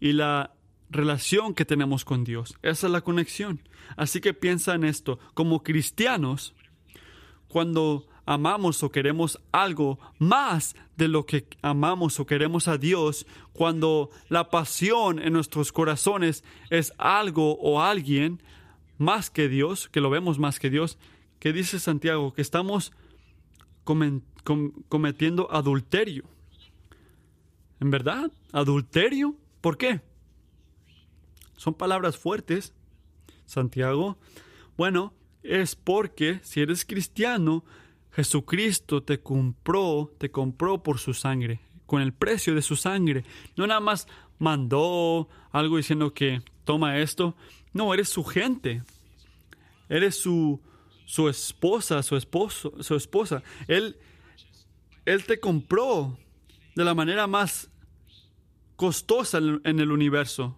Y 0.00 0.12
la 0.12 0.54
relación 0.94 1.54
que 1.54 1.64
tenemos 1.66 2.04
con 2.04 2.24
Dios. 2.24 2.56
Esa 2.62 2.86
es 2.86 2.92
la 2.92 3.02
conexión. 3.02 3.60
Así 3.96 4.20
que 4.20 4.32
piensa 4.32 4.74
en 4.74 4.84
esto. 4.84 5.18
Como 5.34 5.62
cristianos, 5.62 6.54
cuando 7.48 8.06
amamos 8.26 8.82
o 8.82 8.90
queremos 8.90 9.38
algo 9.52 9.98
más 10.18 10.74
de 10.96 11.08
lo 11.08 11.26
que 11.26 11.46
amamos 11.60 12.18
o 12.18 12.26
queremos 12.26 12.68
a 12.68 12.78
Dios, 12.78 13.26
cuando 13.52 14.10
la 14.28 14.48
pasión 14.48 15.18
en 15.18 15.34
nuestros 15.34 15.72
corazones 15.72 16.42
es 16.70 16.94
algo 16.96 17.58
o 17.58 17.82
alguien 17.82 18.42
más 18.96 19.28
que 19.28 19.48
Dios, 19.48 19.88
que 19.88 20.00
lo 20.00 20.08
vemos 20.08 20.38
más 20.38 20.58
que 20.58 20.70
Dios, 20.70 20.98
que 21.38 21.52
dice 21.52 21.78
Santiago, 21.78 22.32
que 22.32 22.40
estamos 22.40 22.92
cometiendo 24.88 25.50
adulterio. 25.50 26.24
¿En 27.80 27.90
verdad? 27.90 28.30
¿Adulterio? 28.52 29.34
¿Por 29.60 29.76
qué? 29.76 30.00
Son 31.56 31.74
palabras 31.74 32.16
fuertes, 32.16 32.74
Santiago. 33.46 34.18
Bueno, 34.76 35.14
es 35.42 35.76
porque 35.76 36.40
si 36.42 36.60
eres 36.60 36.84
cristiano, 36.84 37.64
Jesucristo 38.12 39.02
te 39.02 39.20
compró, 39.20 40.12
te 40.18 40.30
compró 40.30 40.82
por 40.82 40.98
su 40.98 41.14
sangre, 41.14 41.60
con 41.86 42.00
el 42.00 42.12
precio 42.12 42.54
de 42.54 42.62
su 42.62 42.76
sangre. 42.76 43.24
No 43.56 43.66
nada 43.66 43.80
más 43.80 44.06
mandó 44.38 45.28
algo 45.52 45.76
diciendo 45.76 46.14
que 46.14 46.42
toma 46.64 46.98
esto. 46.98 47.36
No, 47.72 47.92
eres 47.92 48.08
su 48.08 48.24
gente. 48.24 48.82
Eres 49.88 50.16
su, 50.16 50.60
su 51.04 51.28
esposa, 51.28 52.02
su 52.02 52.16
esposo, 52.16 52.72
su 52.82 52.94
esposa. 52.94 53.42
Él, 53.68 53.96
él 55.04 55.24
te 55.24 55.38
compró 55.38 56.18
de 56.74 56.84
la 56.84 56.94
manera 56.94 57.26
más 57.26 57.70
costosa 58.76 59.38
en 59.38 59.80
el 59.80 59.92
universo 59.92 60.56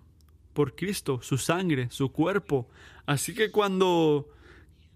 por 0.57 0.75
Cristo, 0.75 1.21
su 1.23 1.37
sangre, 1.37 1.89
su 1.91 2.11
cuerpo. 2.11 2.67
Así 3.05 3.35
que 3.35 3.51
cuando, 3.51 4.27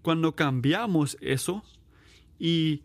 cuando 0.01 0.35
cambiamos 0.35 1.17
eso 1.21 1.63
y 2.39 2.81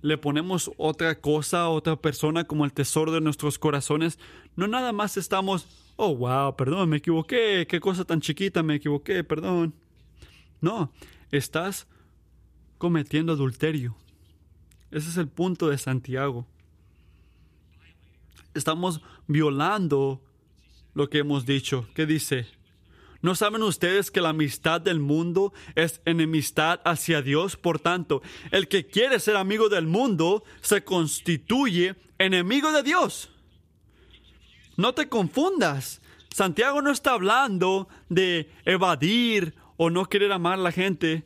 le 0.00 0.16
ponemos 0.16 0.70
otra 0.76 1.20
cosa 1.20 1.68
otra 1.68 1.96
persona 1.96 2.44
como 2.44 2.64
el 2.64 2.72
tesoro 2.72 3.10
de 3.10 3.20
nuestros 3.20 3.58
corazones, 3.58 4.20
no 4.54 4.68
nada 4.68 4.92
más 4.92 5.16
estamos, 5.16 5.66
oh, 5.96 6.14
wow, 6.14 6.54
perdón, 6.54 6.88
me 6.88 6.98
equivoqué, 6.98 7.66
qué 7.68 7.80
cosa 7.80 8.04
tan 8.04 8.20
chiquita, 8.20 8.62
me 8.62 8.76
equivoqué, 8.76 9.24
perdón. 9.24 9.74
No, 10.60 10.92
estás 11.32 11.88
cometiendo 12.78 13.32
adulterio. 13.32 13.96
Ese 14.92 15.08
es 15.08 15.16
el 15.16 15.26
punto 15.26 15.68
de 15.68 15.78
Santiago. 15.78 16.46
Estamos 18.54 19.02
violando 19.26 20.22
lo 20.94 21.08
que 21.08 21.18
hemos 21.18 21.46
dicho. 21.46 21.88
¿Qué 21.94 22.06
dice? 22.06 22.46
¿No 23.22 23.34
saben 23.34 23.62
ustedes 23.62 24.10
que 24.10 24.22
la 24.22 24.30
amistad 24.30 24.80
del 24.80 24.98
mundo 24.98 25.52
es 25.74 26.00
enemistad 26.06 26.80
hacia 26.84 27.20
Dios? 27.20 27.56
Por 27.56 27.78
tanto, 27.78 28.22
el 28.50 28.66
que 28.66 28.86
quiere 28.86 29.20
ser 29.20 29.36
amigo 29.36 29.68
del 29.68 29.86
mundo 29.86 30.42
se 30.62 30.82
constituye 30.84 31.96
enemigo 32.18 32.72
de 32.72 32.82
Dios. 32.82 33.30
No 34.76 34.94
te 34.94 35.08
confundas. 35.08 36.00
Santiago 36.34 36.80
no 36.80 36.90
está 36.90 37.12
hablando 37.12 37.88
de 38.08 38.50
evadir 38.64 39.54
o 39.76 39.90
no 39.90 40.06
querer 40.06 40.32
amar 40.32 40.54
a 40.54 40.62
la 40.62 40.72
gente 40.72 41.24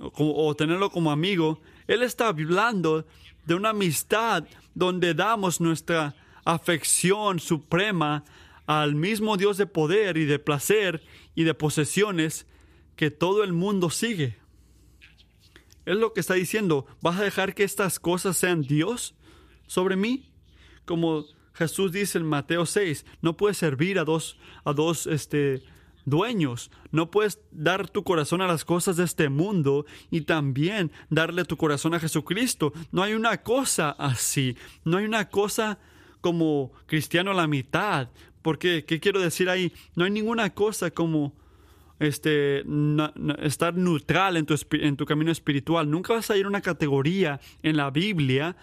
o, 0.00 0.48
o 0.48 0.56
tenerlo 0.56 0.90
como 0.90 1.12
amigo. 1.12 1.60
Él 1.86 2.02
está 2.02 2.28
hablando 2.28 3.06
de 3.44 3.54
una 3.54 3.70
amistad 3.70 4.44
donde 4.74 5.14
damos 5.14 5.60
nuestra 5.60 6.16
afección 6.44 7.38
suprema 7.38 8.24
al 8.66 8.94
mismo 8.94 9.36
Dios 9.36 9.56
de 9.56 9.66
poder 9.66 10.16
y 10.16 10.24
de 10.24 10.38
placer 10.38 11.02
y 11.34 11.44
de 11.44 11.54
posesiones 11.54 12.46
que 12.96 13.10
todo 13.10 13.44
el 13.44 13.52
mundo 13.52 13.90
sigue. 13.90 14.36
Es 15.84 15.96
lo 15.96 16.12
que 16.12 16.20
está 16.20 16.34
diciendo. 16.34 16.86
¿Vas 17.02 17.18
a 17.18 17.24
dejar 17.24 17.54
que 17.54 17.64
estas 17.64 18.00
cosas 18.00 18.36
sean 18.36 18.62
Dios 18.62 19.14
sobre 19.66 19.96
mí? 19.96 20.30
Como 20.84 21.24
Jesús 21.54 21.92
dice 21.92 22.18
en 22.18 22.26
Mateo 22.26 22.66
6, 22.66 23.04
no 23.20 23.36
puedes 23.36 23.58
servir 23.58 23.98
a 23.98 24.04
dos, 24.04 24.38
a 24.64 24.72
dos 24.72 25.06
este, 25.06 25.62
dueños. 26.04 26.70
No 26.90 27.10
puedes 27.10 27.40
dar 27.50 27.88
tu 27.88 28.02
corazón 28.02 28.40
a 28.40 28.46
las 28.46 28.64
cosas 28.64 28.96
de 28.96 29.04
este 29.04 29.28
mundo 29.28 29.86
y 30.10 30.22
también 30.22 30.90
darle 31.10 31.44
tu 31.44 31.56
corazón 31.56 31.94
a 31.94 32.00
Jesucristo. 32.00 32.72
No 32.90 33.02
hay 33.02 33.14
una 33.14 33.42
cosa 33.42 33.90
así. 33.90 34.56
No 34.84 34.98
hay 34.98 35.04
una 35.04 35.28
cosa 35.28 35.78
como 36.20 36.72
cristiano 36.86 37.32
a 37.32 37.34
la 37.34 37.46
mitad. 37.46 38.08
Porque, 38.44 38.84
¿qué 38.84 39.00
quiero 39.00 39.22
decir 39.22 39.48
ahí? 39.48 39.72
No 39.96 40.04
hay 40.04 40.10
ninguna 40.10 40.50
cosa 40.52 40.90
como 40.90 41.32
este, 41.98 42.62
estar 43.38 43.74
neutral 43.74 44.36
en 44.36 44.44
tu, 44.96 45.06
camino 45.06 45.32
espiritual. 45.32 45.90
Nunca 45.90 46.12
vas 46.12 46.30
a 46.30 46.36
ir 46.36 46.44
a 46.44 46.48
una 46.48 46.60
categoría 46.60 47.40
en 47.62 47.78
la 47.78 47.90
Biblia 47.90 48.54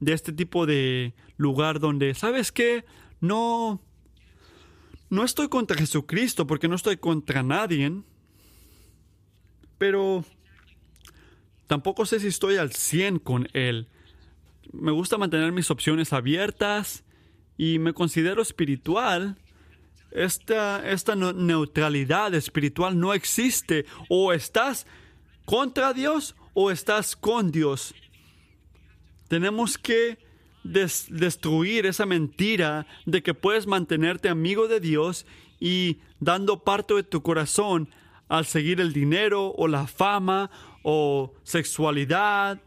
de 0.00 0.14
este 0.14 0.32
tipo 0.32 0.64
de 0.64 1.12
lugar 1.36 1.78
donde, 1.78 2.14
¿sabes 2.14 2.52
qué? 2.52 2.86
No, 3.20 3.82
no 5.10 5.24
estoy 5.24 5.50
contra 5.50 5.76
Jesucristo 5.76 6.46
porque 6.46 6.66
no 6.66 6.74
estoy 6.74 6.96
contra 6.96 7.42
nadie, 7.42 7.92
pero 9.76 10.24
tampoco 11.66 12.06
sé 12.06 12.18
si 12.18 12.28
estoy 12.28 12.56
al 12.56 12.72
100 12.72 13.18
con 13.18 13.46
Él. 13.52 13.88
Me 14.72 14.90
gusta 14.90 15.18
mantener 15.18 15.52
mis 15.52 15.70
opciones 15.70 16.14
abiertas 16.14 17.04
y 17.56 17.78
me 17.78 17.92
considero 17.92 18.42
espiritual, 18.42 19.36
esta, 20.10 20.88
esta 20.90 21.14
neutralidad 21.14 22.34
espiritual 22.34 22.98
no 22.98 23.14
existe. 23.14 23.86
O 24.08 24.32
estás 24.32 24.86
contra 25.44 25.92
Dios 25.92 26.34
o 26.54 26.70
estás 26.70 27.16
con 27.16 27.50
Dios. 27.50 27.94
Tenemos 29.28 29.78
que 29.78 30.18
destruir 30.64 31.86
esa 31.86 32.06
mentira 32.06 32.86
de 33.06 33.22
que 33.22 33.34
puedes 33.34 33.66
mantenerte 33.66 34.28
amigo 34.28 34.68
de 34.68 34.78
Dios 34.78 35.26
y 35.58 35.98
dando 36.20 36.62
parte 36.62 36.94
de 36.94 37.02
tu 37.02 37.22
corazón 37.22 37.88
al 38.28 38.46
seguir 38.46 38.80
el 38.80 38.92
dinero 38.92 39.52
o 39.56 39.66
la 39.66 39.86
fama 39.86 40.50
o 40.82 41.34
sexualidad 41.42 42.60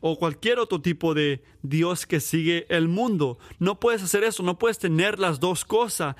o 0.00 0.18
cualquier 0.18 0.58
otro 0.58 0.80
tipo 0.80 1.14
de 1.14 1.42
Dios 1.62 2.06
que 2.06 2.20
sigue 2.20 2.66
el 2.68 2.88
mundo. 2.88 3.38
No 3.58 3.78
puedes 3.78 4.02
hacer 4.02 4.24
eso, 4.24 4.42
no 4.42 4.58
puedes 4.58 4.78
tener 4.78 5.18
las 5.18 5.40
dos 5.40 5.64
cosas. 5.64 6.16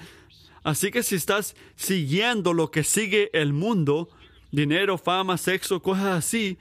Así 0.62 0.90
que 0.90 1.02
si 1.02 1.14
estás 1.14 1.56
siguiendo 1.76 2.52
lo 2.52 2.70
que 2.70 2.84
sigue 2.84 3.30
el 3.32 3.52
mundo, 3.52 4.10
dinero, 4.52 4.98
fama, 4.98 5.38
sexo, 5.38 5.80
cosas 5.80 6.18
así, 6.18 6.58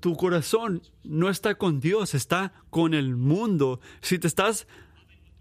tu 0.00 0.16
corazón 0.16 0.82
no 1.04 1.28
está 1.28 1.54
con 1.56 1.80
Dios, 1.80 2.14
está 2.14 2.52
con 2.70 2.94
el 2.94 3.14
mundo. 3.14 3.80
Si 4.00 4.18
te 4.18 4.26
estás 4.26 4.66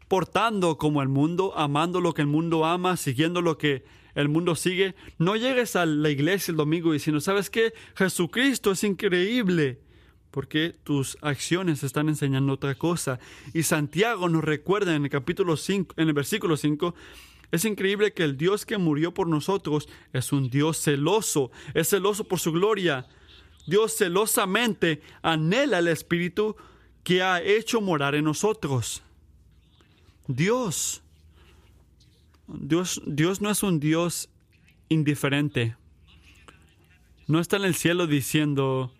portando 0.10 0.78
como 0.78 1.02
el 1.02 1.08
mundo, 1.08 1.54
amando 1.56 2.02
lo 2.02 2.14
que 2.14 2.22
el 2.22 2.28
mundo 2.28 2.66
ama, 2.66 2.98
siguiendo 2.98 3.42
lo 3.42 3.58
que 3.58 3.86
el 4.16 4.28
mundo 4.28 4.56
sigue, 4.56 4.96
no 5.18 5.38
llegues 5.38 5.78
a 5.78 5.86
la 5.86 6.10
iglesia 6.10 6.52
el 6.52 6.58
domingo 6.58 6.92
diciendo, 6.92 7.22
¿sabes 7.22 7.50
qué? 7.50 7.74
Jesucristo 7.96 8.72
es 8.72 8.84
increíble 8.84 9.80
porque 10.32 10.76
tus 10.84 11.18
acciones 11.22 11.84
están 11.84 12.10
enseñando 12.10 12.54
otra 12.54 12.76
cosa. 12.76 13.20
Y 13.54 13.64
Santiago 13.64 14.30
nos 14.30 14.44
recuerda 14.44 14.96
en 14.96 15.04
el 15.04 15.10
capítulo 15.10 15.58
5, 15.58 15.96
en 15.98 16.08
el 16.08 16.14
versículo 16.14 16.58
5, 16.58 16.94
es 17.52 17.66
increíble 17.66 18.14
que 18.14 18.24
el 18.24 18.38
Dios 18.38 18.66
que 18.66 18.78
murió 18.78 19.14
por 19.14 19.28
nosotros 19.28 19.90
es 20.14 20.32
un 20.32 20.50
Dios 20.50 20.78
celoso, 20.78 21.52
es 21.74 21.90
celoso 21.90 22.24
por 22.24 22.40
su 22.40 22.52
gloria. 22.52 23.08
Dios 23.66 23.96
celosamente 23.98 25.02
anhela 25.22 25.80
el 25.80 25.88
Espíritu 25.88 26.56
que 27.04 27.24
ha 27.24 27.42
hecho 27.42 27.82
morar 27.82 28.14
en 28.14 28.26
nosotros. 28.26 29.02
Dios, 30.28 31.02
Dios, 32.48 33.02
Dios 33.06 33.42
no 33.42 33.50
es 33.50 33.64
un 33.64 33.80
Dios 33.80 34.30
indiferente. 34.90 35.76
No 37.26 37.40
está 37.40 37.58
en 37.58 37.64
el 37.64 37.76
cielo 37.76 38.06
diciendo, 38.06 38.94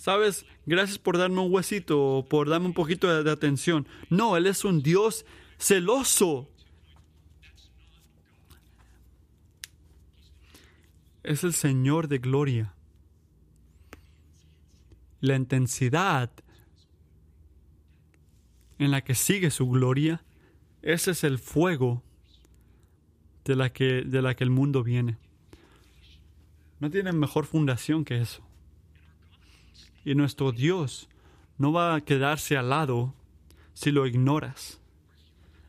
¿sabes? 0.00 0.46
Gracias 0.64 0.98
por 0.98 1.18
darme 1.18 1.40
un 1.40 1.52
huesito 1.52 2.02
o 2.02 2.24
por 2.24 2.48
darme 2.48 2.66
un 2.66 2.72
poquito 2.72 3.22
de, 3.22 3.30
atención. 3.30 3.86
No, 4.08 4.38
Él 4.38 4.46
es 4.46 4.64
un 4.64 4.82
Dios 4.82 5.26
celoso. 5.58 6.48
Es 11.22 11.44
el 11.44 11.52
Señor 11.52 12.08
de 12.08 12.16
gloria. 12.16 12.72
La 15.20 15.36
intensidad 15.36 16.30
en 18.78 18.90
la 18.90 19.04
que 19.04 19.14
sigue 19.14 19.50
su 19.50 19.68
gloria, 19.68 20.24
ese 20.80 21.10
es 21.10 21.24
el 21.24 21.38
fuego 21.38 22.02
de 23.44 23.54
la 23.54 23.70
que, 23.70 24.00
de 24.00 24.22
la 24.22 24.34
que 24.34 24.44
el 24.44 24.50
mundo 24.50 24.82
viene. 24.82 25.18
No 26.78 26.90
tiene 26.90 27.12
mejor 27.12 27.44
fundación 27.44 28.06
que 28.06 28.18
eso. 28.18 28.49
Y 30.10 30.16
nuestro 30.16 30.50
Dios 30.50 31.08
no 31.56 31.72
va 31.72 31.94
a 31.94 32.00
quedarse 32.00 32.56
al 32.56 32.70
lado 32.70 33.14
si 33.74 33.92
lo 33.92 34.08
ignoras. 34.08 34.80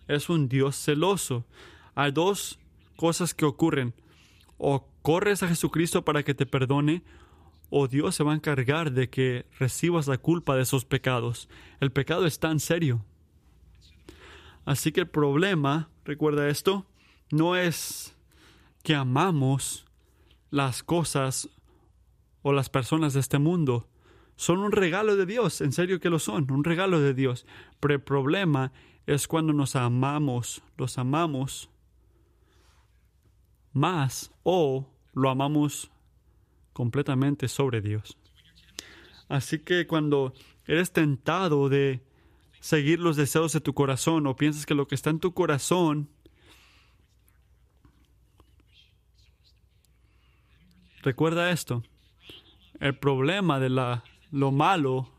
Es 0.08 0.30
un 0.30 0.50
Dios 0.50 0.76
celoso. 0.76 1.46
Hay 1.94 2.12
dos 2.12 2.58
cosas 2.96 3.36
que 3.36 3.46
ocurren. 3.46 3.94
O 4.58 4.88
corres 5.04 5.44
a 5.44 5.48
Jesucristo 5.48 6.04
para 6.04 6.24
que 6.24 6.34
te 6.34 6.48
perdone, 6.48 7.04
o 7.70 7.88
Dios 7.88 8.16
se 8.16 8.24
va 8.24 8.32
a 8.32 8.36
encargar 8.36 8.92
de 8.92 9.12
que 9.12 9.46
recibas 9.60 10.08
la 10.08 10.18
culpa 10.18 10.56
de 10.56 10.64
esos 10.64 10.86
pecados. 10.86 11.48
El 11.80 11.92
pecado 11.92 12.26
es 12.26 12.40
tan 12.40 12.60
serio. 12.60 13.06
Así 14.66 14.92
que 14.92 15.02
el 15.02 15.08
problema, 15.08 15.92
recuerda 16.04 16.50
esto, 16.50 16.88
no 17.30 17.56
es 17.56 18.18
que 18.82 18.96
amamos 18.96 19.86
las 20.50 20.82
cosas 20.82 21.48
o 22.42 22.54
las 22.54 22.70
personas 22.70 23.14
de 23.14 23.20
este 23.20 23.38
mundo 23.38 23.88
son 24.42 24.58
un 24.58 24.72
regalo 24.72 25.16
de 25.16 25.28
Dios, 25.28 25.62
en 25.62 25.72
serio 25.72 26.00
que 26.00 26.10
lo 26.10 26.18
son, 26.18 26.52
un 26.52 26.64
regalo 26.64 27.00
de 27.00 27.14
Dios. 27.14 27.46
Pero 27.80 27.94
el 27.94 28.02
problema 28.02 28.72
es 29.06 29.28
cuando 29.28 29.54
nos 29.54 29.76
amamos, 29.76 30.64
los 30.78 30.98
amamos 30.98 31.70
más 33.72 34.32
o 34.42 34.90
lo 35.14 35.30
amamos 35.30 35.92
completamente 36.74 37.48
sobre 37.48 37.82
Dios. 37.82 38.18
Así 39.30 39.60
que 39.60 39.86
cuando 39.86 40.34
eres 40.66 40.92
tentado 40.92 41.70
de 41.70 42.02
seguir 42.62 43.00
los 43.00 43.18
deseos 43.18 43.54
de 43.54 43.62
tu 43.62 43.76
corazón 43.76 44.26
o 44.26 44.36
piensas 44.36 44.66
que 44.66 44.74
lo 44.74 44.88
que 44.88 44.96
está 44.96 45.12
en 45.12 45.20
tu 45.20 45.36
corazón 45.36 46.10
recuerda 51.04 51.52
esto. 51.52 51.84
El 52.80 52.98
problema 52.98 53.60
de 53.60 53.70
la, 53.70 54.04
lo 54.32 54.52
malo 54.52 55.10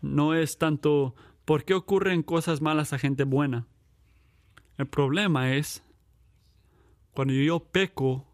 no 0.00 0.34
es 0.34 0.58
tanto 0.58 1.14
por 1.44 1.64
qué 1.64 1.74
ocurren 1.74 2.22
cosas 2.22 2.60
malas 2.60 2.92
a 2.92 2.98
gente 2.98 3.24
buena. 3.24 3.66
El 4.78 4.86
problema 4.86 5.54
es 5.54 5.82
cuando 7.12 7.32
yo 7.32 7.60
peco, 7.60 8.26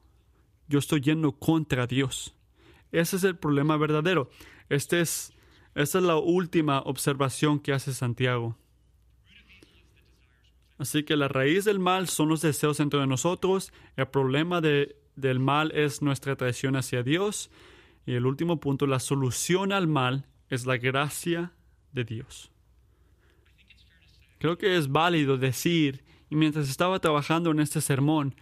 yo 0.69 0.79
estoy 0.79 1.01
yendo 1.01 1.33
contra 1.33 1.87
Dios. 1.87 2.35
Ese 2.91 3.17
es 3.17 3.25
el 3.25 3.37
problema 3.37 3.77
verdadero. 3.77 4.31
Este 4.69 5.01
es, 5.01 5.33
esta 5.75 5.99
es 5.99 6.05
la 6.05 6.17
última 6.17 6.81
observación 6.81 7.61
que 7.61 7.73
hace 7.73 7.93
Santiago. 7.93 8.57
Así 10.79 11.05
que 11.05 11.17
la 11.17 11.29
raíz 11.29 11.65
del 11.65 11.79
mal 11.79 12.09
son 12.09 12.29
los 12.29 12.43
deseos 12.43 12.79
dentro 12.79 12.99
de 13.01 13.07
nosotros. 13.07 13.73
El 13.97 14.09
problema 14.09 14.61
de, 14.61 14.97
del 15.15 15.39
mal 15.39 15.71
es 15.73 16.03
nuestra 16.03 16.35
traición 16.35 16.75
hacia 16.75 17.03
Dios. 17.03 17.51
Y 18.07 18.15
el 18.15 18.27
último 18.27 18.59
punto, 18.59 18.87
la 18.87 18.99
solución 18.99 19.73
al 19.73 19.87
mal 19.87 20.27
es 20.49 20.67
la 20.67 20.77
gracia 20.77 21.53
de 21.93 22.05
Dios. 22.05 22.51
Creo 24.39 24.59
que 24.59 24.77
es 24.77 24.91
válido 24.91 25.39
decir, 25.39 26.03
y 26.29 26.37
mientras 26.37 26.69
estaba 26.69 26.99
trabajando 26.99 27.53
en 27.53 27.61
este 27.61 27.81
sermón, 27.81 28.35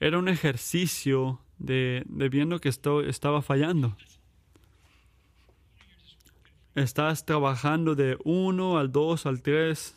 era 0.00 0.18
un 0.18 0.28
ejercicio 0.28 1.40
de, 1.58 2.04
viendo 2.08 2.60
que 2.60 2.68
esto 2.68 3.00
estaba 3.02 3.42
fallando. 3.42 3.96
Estás 6.74 7.24
trabajando 7.24 7.94
de 7.94 8.18
uno 8.24 8.76
al 8.76 8.92
dos 8.92 9.24
al 9.24 9.40
tres. 9.40 9.96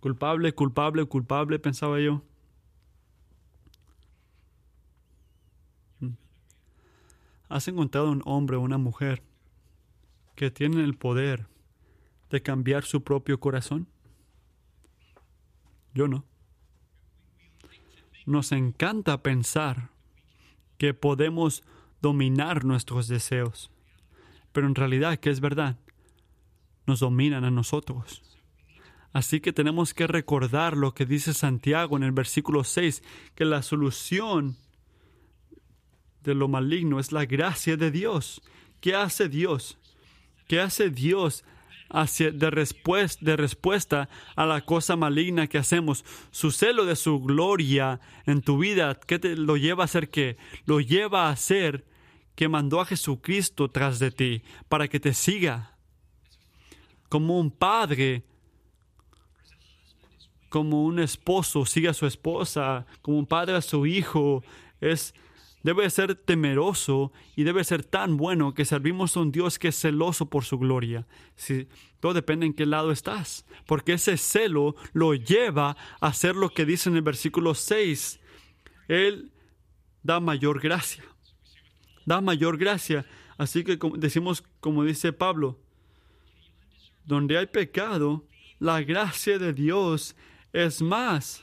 Culpable, 0.00 0.52
culpable, 0.52 1.04
culpable, 1.04 1.58
pensaba 1.58 2.00
yo. 2.00 2.22
¿Has 7.50 7.66
encontrado 7.66 8.12
un 8.12 8.22
hombre 8.26 8.56
o 8.56 8.60
una 8.60 8.78
mujer 8.78 9.24
que 10.36 10.52
tienen 10.52 10.78
el 10.78 10.96
poder 10.96 11.48
de 12.30 12.42
cambiar 12.42 12.84
su 12.84 13.02
propio 13.02 13.40
corazón? 13.40 13.88
Yo 15.92 16.06
no. 16.06 16.24
Nos 18.24 18.52
encanta 18.52 19.24
pensar 19.24 19.90
que 20.78 20.94
podemos 20.94 21.64
dominar 22.00 22.64
nuestros 22.64 23.08
deseos, 23.08 23.72
pero 24.52 24.68
en 24.68 24.76
realidad, 24.76 25.18
¿qué 25.18 25.30
es 25.30 25.40
verdad? 25.40 25.76
Nos 26.86 27.00
dominan 27.00 27.44
a 27.44 27.50
nosotros. 27.50 28.22
Así 29.12 29.40
que 29.40 29.52
tenemos 29.52 29.92
que 29.92 30.06
recordar 30.06 30.76
lo 30.76 30.94
que 30.94 31.04
dice 31.04 31.34
Santiago 31.34 31.96
en 31.96 32.04
el 32.04 32.12
versículo 32.12 32.62
6, 32.62 33.02
que 33.34 33.44
la 33.44 33.62
solución 33.62 34.56
de 36.22 36.34
lo 36.34 36.48
maligno 36.48 37.00
es 37.00 37.12
la 37.12 37.24
gracia 37.24 37.76
de 37.76 37.90
Dios. 37.90 38.42
¿Qué 38.80 38.94
hace 38.94 39.28
Dios? 39.28 39.78
¿Qué 40.46 40.60
hace 40.60 40.90
Dios 40.90 41.44
hacia, 41.90 42.30
de, 42.30 42.50
respuesta, 42.50 43.24
de 43.24 43.36
respuesta 43.36 44.08
a 44.36 44.46
la 44.46 44.64
cosa 44.64 44.96
maligna 44.96 45.48
que 45.48 45.58
hacemos. 45.58 46.04
Su 46.30 46.50
celo 46.50 46.86
de 46.86 46.96
su 46.96 47.20
gloria 47.20 48.00
en 48.26 48.40
tu 48.40 48.58
vida, 48.58 48.98
¿qué 49.06 49.18
te 49.18 49.36
lo 49.36 49.56
lleva 49.56 49.84
a 49.84 49.86
hacer 49.86 50.08
qué? 50.08 50.38
Lo 50.64 50.80
lleva 50.80 51.28
a 51.28 51.32
hacer 51.32 51.84
que 52.34 52.48
mandó 52.48 52.80
a 52.80 52.86
Jesucristo 52.86 53.68
tras 53.68 53.98
de 53.98 54.10
ti 54.10 54.42
para 54.68 54.88
que 54.88 55.00
te 55.00 55.12
siga. 55.12 55.76
Como 57.08 57.38
un 57.38 57.50
padre, 57.50 58.22
como 60.48 60.84
un 60.84 61.00
esposo 61.00 61.66
sigue 61.66 61.88
a 61.88 61.94
su 61.94 62.06
esposa, 62.06 62.86
como 63.02 63.18
un 63.18 63.26
padre 63.26 63.56
a 63.56 63.62
su 63.62 63.84
hijo, 63.84 64.44
es 64.80 65.12
debe 65.62 65.88
ser 65.90 66.14
temeroso 66.14 67.12
y 67.36 67.44
debe 67.44 67.64
ser 67.64 67.84
tan 67.84 68.16
bueno 68.16 68.54
que 68.54 68.64
servimos 68.64 69.16
a 69.16 69.20
un 69.20 69.32
Dios 69.32 69.58
que 69.58 69.68
es 69.68 69.80
celoso 69.80 70.26
por 70.26 70.44
su 70.44 70.58
gloria. 70.58 71.06
Si, 71.36 71.68
todo 72.00 72.14
depende 72.14 72.46
en 72.46 72.54
qué 72.54 72.66
lado 72.66 72.92
estás, 72.92 73.44
porque 73.66 73.94
ese 73.94 74.16
celo 74.16 74.74
lo 74.92 75.14
lleva 75.14 75.76
a 76.00 76.06
hacer 76.06 76.34
lo 76.36 76.50
que 76.50 76.64
dice 76.64 76.88
en 76.88 76.96
el 76.96 77.02
versículo 77.02 77.54
6. 77.54 78.20
Él 78.88 79.30
da 80.02 80.18
mayor 80.20 80.60
gracia. 80.60 81.04
Da 82.06 82.20
mayor 82.20 82.56
gracia. 82.56 83.04
Así 83.36 83.64
que 83.64 83.78
decimos, 83.96 84.42
como 84.60 84.84
dice 84.84 85.12
Pablo, 85.12 85.58
donde 87.04 87.36
hay 87.36 87.46
pecado, 87.46 88.24
la 88.58 88.82
gracia 88.82 89.38
de 89.38 89.52
Dios 89.52 90.16
es 90.52 90.82
más 90.82 91.42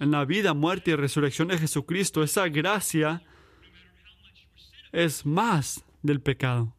en 0.00 0.10
la 0.10 0.24
vida, 0.24 0.54
muerte 0.54 0.90
y 0.90 0.96
resurrección 0.96 1.48
de 1.48 1.58
Jesucristo, 1.58 2.22
esa 2.22 2.48
gracia 2.48 3.22
es 4.92 5.24
más 5.24 5.84
del 6.02 6.20
pecado. 6.20 6.74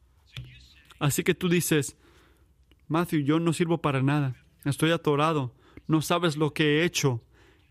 Así 1.00 1.24
que 1.24 1.34
tú 1.34 1.50
dices, 1.50 1.96
Matthew, 2.88 3.22
yo 3.22 3.40
no 3.40 3.54
sirvo 3.54 3.82
para 3.82 4.02
nada, 4.02 4.36
estoy 4.64 4.92
atorado, 4.92 5.54
no 5.88 6.02
sabes 6.02 6.38
lo 6.38 6.54
que 6.54 6.80
he 6.80 6.86
hecho. 6.86 7.22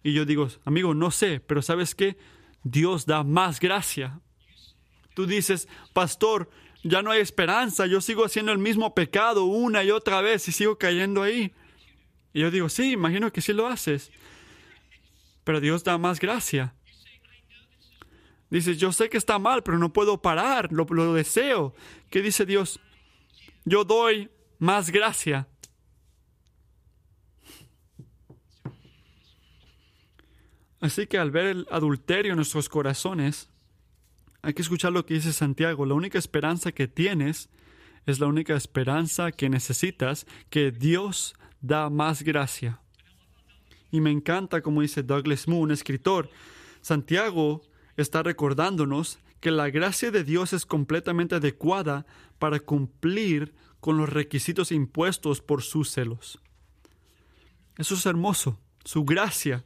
Y 0.02 0.12
yo 0.12 0.24
digo, 0.24 0.48
amigo, 0.64 0.94
no 0.94 1.10
sé, 1.10 1.40
pero 1.40 1.62
¿sabes 1.62 1.94
qué? 1.94 2.16
Dios 2.62 3.06
da 3.06 3.22
más 3.22 3.60
gracia. 3.60 4.20
Tú 5.14 5.26
dices, 5.26 5.68
pastor, 5.92 6.50
ya 6.82 7.00
no 7.00 7.10
hay 7.10 7.20
esperanza, 7.20 7.86
yo 7.86 8.00
sigo 8.00 8.24
haciendo 8.24 8.52
el 8.52 8.58
mismo 8.58 8.94
pecado 8.94 9.44
una 9.44 9.82
y 9.84 9.90
otra 9.90 10.20
vez 10.20 10.46
y 10.48 10.52
sigo 10.52 10.76
cayendo 10.76 11.22
ahí. 11.22 11.52
Y 12.34 12.40
yo 12.40 12.50
digo, 12.50 12.68
sí, 12.68 12.92
imagino 12.92 13.32
que 13.32 13.40
sí 13.40 13.52
lo 13.52 13.66
haces 13.66 14.10
pero 15.44 15.60
Dios 15.60 15.84
da 15.84 15.98
más 15.98 16.18
gracia. 16.18 16.74
Dices, 18.50 18.78
yo 18.78 18.92
sé 18.92 19.08
que 19.08 19.16
está 19.16 19.38
mal, 19.38 19.62
pero 19.62 19.78
no 19.78 19.92
puedo 19.92 20.20
parar, 20.20 20.72
lo, 20.72 20.84
lo 20.84 21.14
deseo. 21.14 21.74
¿Qué 22.10 22.22
dice 22.22 22.46
Dios? 22.46 22.80
Yo 23.64 23.84
doy 23.84 24.30
más 24.58 24.90
gracia. 24.90 25.48
Así 30.80 31.06
que 31.06 31.18
al 31.18 31.30
ver 31.30 31.46
el 31.46 31.66
adulterio 31.70 32.32
en 32.32 32.36
nuestros 32.36 32.68
corazones, 32.68 33.48
hay 34.42 34.52
que 34.52 34.60
escuchar 34.62 34.92
lo 34.92 35.06
que 35.06 35.14
dice 35.14 35.32
Santiago. 35.32 35.86
La 35.86 35.94
única 35.94 36.18
esperanza 36.18 36.72
que 36.72 36.86
tienes 36.86 37.48
es 38.04 38.20
la 38.20 38.26
única 38.26 38.54
esperanza 38.54 39.32
que 39.32 39.48
necesitas, 39.48 40.26
que 40.50 40.70
Dios 40.70 41.34
da 41.62 41.88
más 41.88 42.22
gracia. 42.22 42.83
Y 43.94 44.00
me 44.00 44.10
encanta, 44.10 44.60
como 44.60 44.82
dice 44.82 45.04
Douglas 45.04 45.46
Moon, 45.46 45.70
escritor, 45.70 46.28
Santiago 46.80 47.62
está 47.96 48.24
recordándonos 48.24 49.20
que 49.38 49.52
la 49.52 49.70
gracia 49.70 50.10
de 50.10 50.24
Dios 50.24 50.52
es 50.52 50.66
completamente 50.66 51.36
adecuada 51.36 52.04
para 52.40 52.58
cumplir 52.58 53.54
con 53.78 53.96
los 53.96 54.08
requisitos 54.08 54.72
impuestos 54.72 55.40
por 55.40 55.62
sus 55.62 55.92
celos. 55.92 56.40
Eso 57.78 57.94
es 57.94 58.04
hermoso, 58.04 58.58
su 58.84 59.04
gracia. 59.04 59.64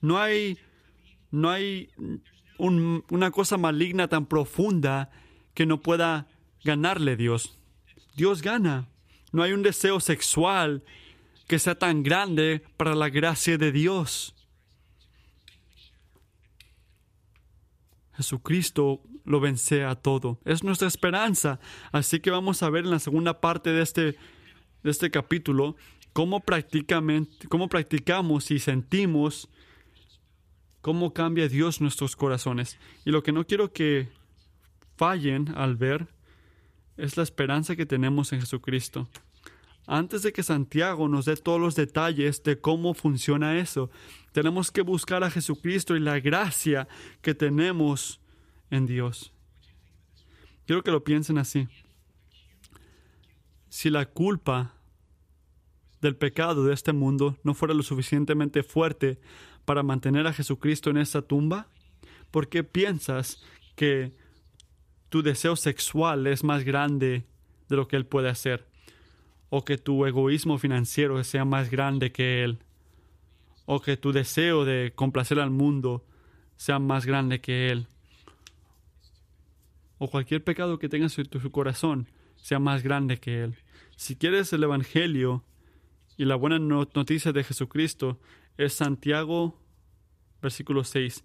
No 0.00 0.18
hay, 0.18 0.56
no 1.30 1.50
hay 1.50 1.90
una 2.56 3.30
cosa 3.30 3.58
maligna 3.58 4.08
tan 4.08 4.24
profunda 4.24 5.10
que 5.52 5.66
no 5.66 5.82
pueda 5.82 6.28
ganarle 6.64 7.14
Dios. 7.14 7.58
Dios 8.16 8.40
gana. 8.40 8.88
No 9.32 9.42
hay 9.42 9.52
un 9.52 9.62
deseo 9.62 10.00
sexual 10.00 10.82
que 11.46 11.58
sea 11.58 11.74
tan 11.74 12.02
grande 12.02 12.62
para 12.76 12.94
la 12.94 13.08
gracia 13.10 13.58
de 13.58 13.72
Dios. 13.72 14.34
Jesucristo 18.16 19.02
lo 19.24 19.40
vence 19.40 19.84
a 19.84 19.94
todo. 19.94 20.38
Es 20.44 20.62
nuestra 20.62 20.88
esperanza. 20.88 21.58
Así 21.92 22.20
que 22.20 22.30
vamos 22.30 22.62
a 22.62 22.70
ver 22.70 22.84
en 22.84 22.90
la 22.90 22.98
segunda 22.98 23.40
parte 23.40 23.70
de 23.70 23.82
este, 23.82 24.02
de 24.82 24.90
este 24.90 25.10
capítulo 25.10 25.76
cómo, 26.12 26.42
cómo 27.48 27.68
practicamos 27.68 28.50
y 28.50 28.58
sentimos 28.58 29.48
cómo 30.80 31.12
cambia 31.12 31.48
Dios 31.48 31.80
nuestros 31.80 32.14
corazones. 32.14 32.78
Y 33.04 33.10
lo 33.10 33.22
que 33.22 33.32
no 33.32 33.46
quiero 33.46 33.72
que 33.72 34.08
fallen 34.96 35.52
al 35.56 35.76
ver 35.76 36.06
es 36.96 37.16
la 37.16 37.22
esperanza 37.22 37.74
que 37.74 37.86
tenemos 37.86 38.32
en 38.32 38.40
Jesucristo 38.40 39.08
antes 39.86 40.22
de 40.22 40.32
que 40.32 40.42
Santiago 40.42 41.08
nos 41.08 41.26
dé 41.26 41.36
todos 41.36 41.60
los 41.60 41.74
detalles 41.74 42.42
de 42.42 42.60
cómo 42.60 42.94
funciona 42.94 43.58
eso, 43.58 43.90
tenemos 44.32 44.70
que 44.70 44.82
buscar 44.82 45.24
a 45.24 45.30
Jesucristo 45.30 45.96
y 45.96 46.00
la 46.00 46.20
gracia 46.20 46.88
que 47.22 47.34
tenemos 47.34 48.20
en 48.70 48.86
Dios. 48.86 49.32
Quiero 50.66 50.82
que 50.82 50.90
lo 50.90 51.04
piensen 51.04 51.38
así. 51.38 51.68
Si 53.68 53.90
la 53.90 54.06
culpa 54.06 54.74
del 56.04 56.16
pecado 56.16 56.64
de 56.64 56.74
este 56.74 56.92
mundo 56.92 57.38
no 57.42 57.54
fuera 57.54 57.74
lo 57.74 57.82
suficientemente 57.82 58.62
fuerte 58.62 59.18
para 59.64 59.82
mantener 59.82 60.26
a 60.26 60.32
Jesucristo 60.32 60.90
en 60.90 60.98
esa 60.98 61.22
tumba? 61.22 61.66
¿Por 62.30 62.48
qué 62.48 62.62
piensas 62.62 63.42
que 63.74 64.12
tu 65.08 65.22
deseo 65.22 65.56
sexual 65.56 66.26
es 66.26 66.44
más 66.44 66.64
grande 66.64 67.24
de 67.68 67.76
lo 67.76 67.88
que 67.88 67.96
Él 67.96 68.06
puede 68.06 68.28
hacer? 68.28 68.66
¿O 69.50 69.64
que 69.64 69.78
tu 69.78 70.06
egoísmo 70.06 70.58
financiero 70.58 71.22
sea 71.24 71.44
más 71.44 71.70
grande 71.70 72.12
que 72.12 72.42
Él? 72.42 72.58
¿O 73.66 73.80
que 73.80 73.96
tu 73.96 74.12
deseo 74.12 74.64
de 74.64 74.92
complacer 74.94 75.38
al 75.40 75.50
mundo 75.50 76.04
sea 76.56 76.78
más 76.78 77.06
grande 77.06 77.40
que 77.40 77.70
Él? 77.70 77.86
¿O 79.98 80.08
cualquier 80.08 80.42
pecado 80.42 80.78
que 80.78 80.88
tengas 80.88 81.18
en 81.18 81.26
tu 81.26 81.50
corazón 81.50 82.08
sea 82.36 82.58
más 82.58 82.82
grande 82.82 83.18
que 83.18 83.44
Él? 83.44 83.56
Si 83.96 84.16
quieres 84.16 84.52
el 84.52 84.64
Evangelio 84.64 85.44
y 86.16 86.24
la 86.24 86.34
buena 86.36 86.58
noticia 86.58 87.32
de 87.32 87.44
Jesucristo, 87.44 88.18
es 88.56 88.74
Santiago, 88.74 89.58
versículo 90.42 90.84
6, 90.84 91.24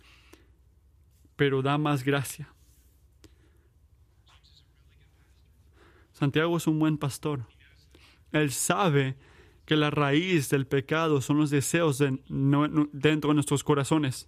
pero 1.36 1.62
da 1.62 1.78
más 1.78 2.04
gracia. 2.04 2.54
Santiago 6.12 6.58
es 6.58 6.68
un 6.68 6.80
buen 6.80 6.98
pastor. 6.98 7.46
Él 8.32 8.52
sabe 8.52 9.16
que 9.66 9.76
la 9.76 9.92
raíz 9.92 10.50
del 10.50 10.66
pecado 10.66 11.22
son 11.22 11.38
los 11.38 11.50
deseos 11.50 12.00
dentro 12.00 13.30
de 13.30 13.34
nuestros 13.34 13.64
corazones. 13.64 14.28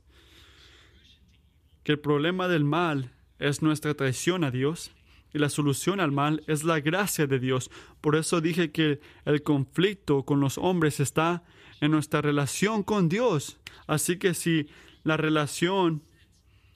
Que 1.84 1.94
el 1.94 2.00
problema 2.00 2.48
del 2.48 2.64
mal 2.64 3.12
es 3.40 3.62
nuestra 3.62 3.94
traición 3.96 4.44
a 4.44 4.52
Dios 4.52 4.92
y 5.34 5.40
la 5.40 5.50
solución 5.50 6.00
al 6.00 6.12
mal 6.12 6.44
es 6.48 6.64
la 6.64 6.80
gracia 6.80 7.26
de 7.26 7.40
Dios. 7.40 7.72
Por 8.02 8.16
eso 8.16 8.42
dije 8.42 8.72
que 8.72 9.00
el 9.26 9.42
conflicto 9.44 10.24
con 10.24 10.40
los 10.40 10.58
hombres 10.58 11.00
está 11.00 11.44
en 11.80 11.92
nuestra 11.92 12.22
relación 12.22 12.84
con 12.84 13.10
Dios. 13.10 13.58
Así 13.88 14.18
que 14.18 14.34
si 14.34 14.68
la 15.04 15.18
relación 15.18 16.04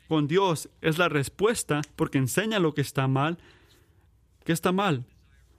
con 0.07 0.28
Dios 0.28 0.69
es 0.82 0.97
la 0.97 1.09
respuesta, 1.09 1.82
porque 1.95 2.17
enseña 2.17 2.59
lo 2.59 2.73
que 2.73 2.82
está 2.82 3.07
mal, 3.07 3.38
¿qué 4.43 4.53
está 4.53 4.71
mal? 4.71 5.05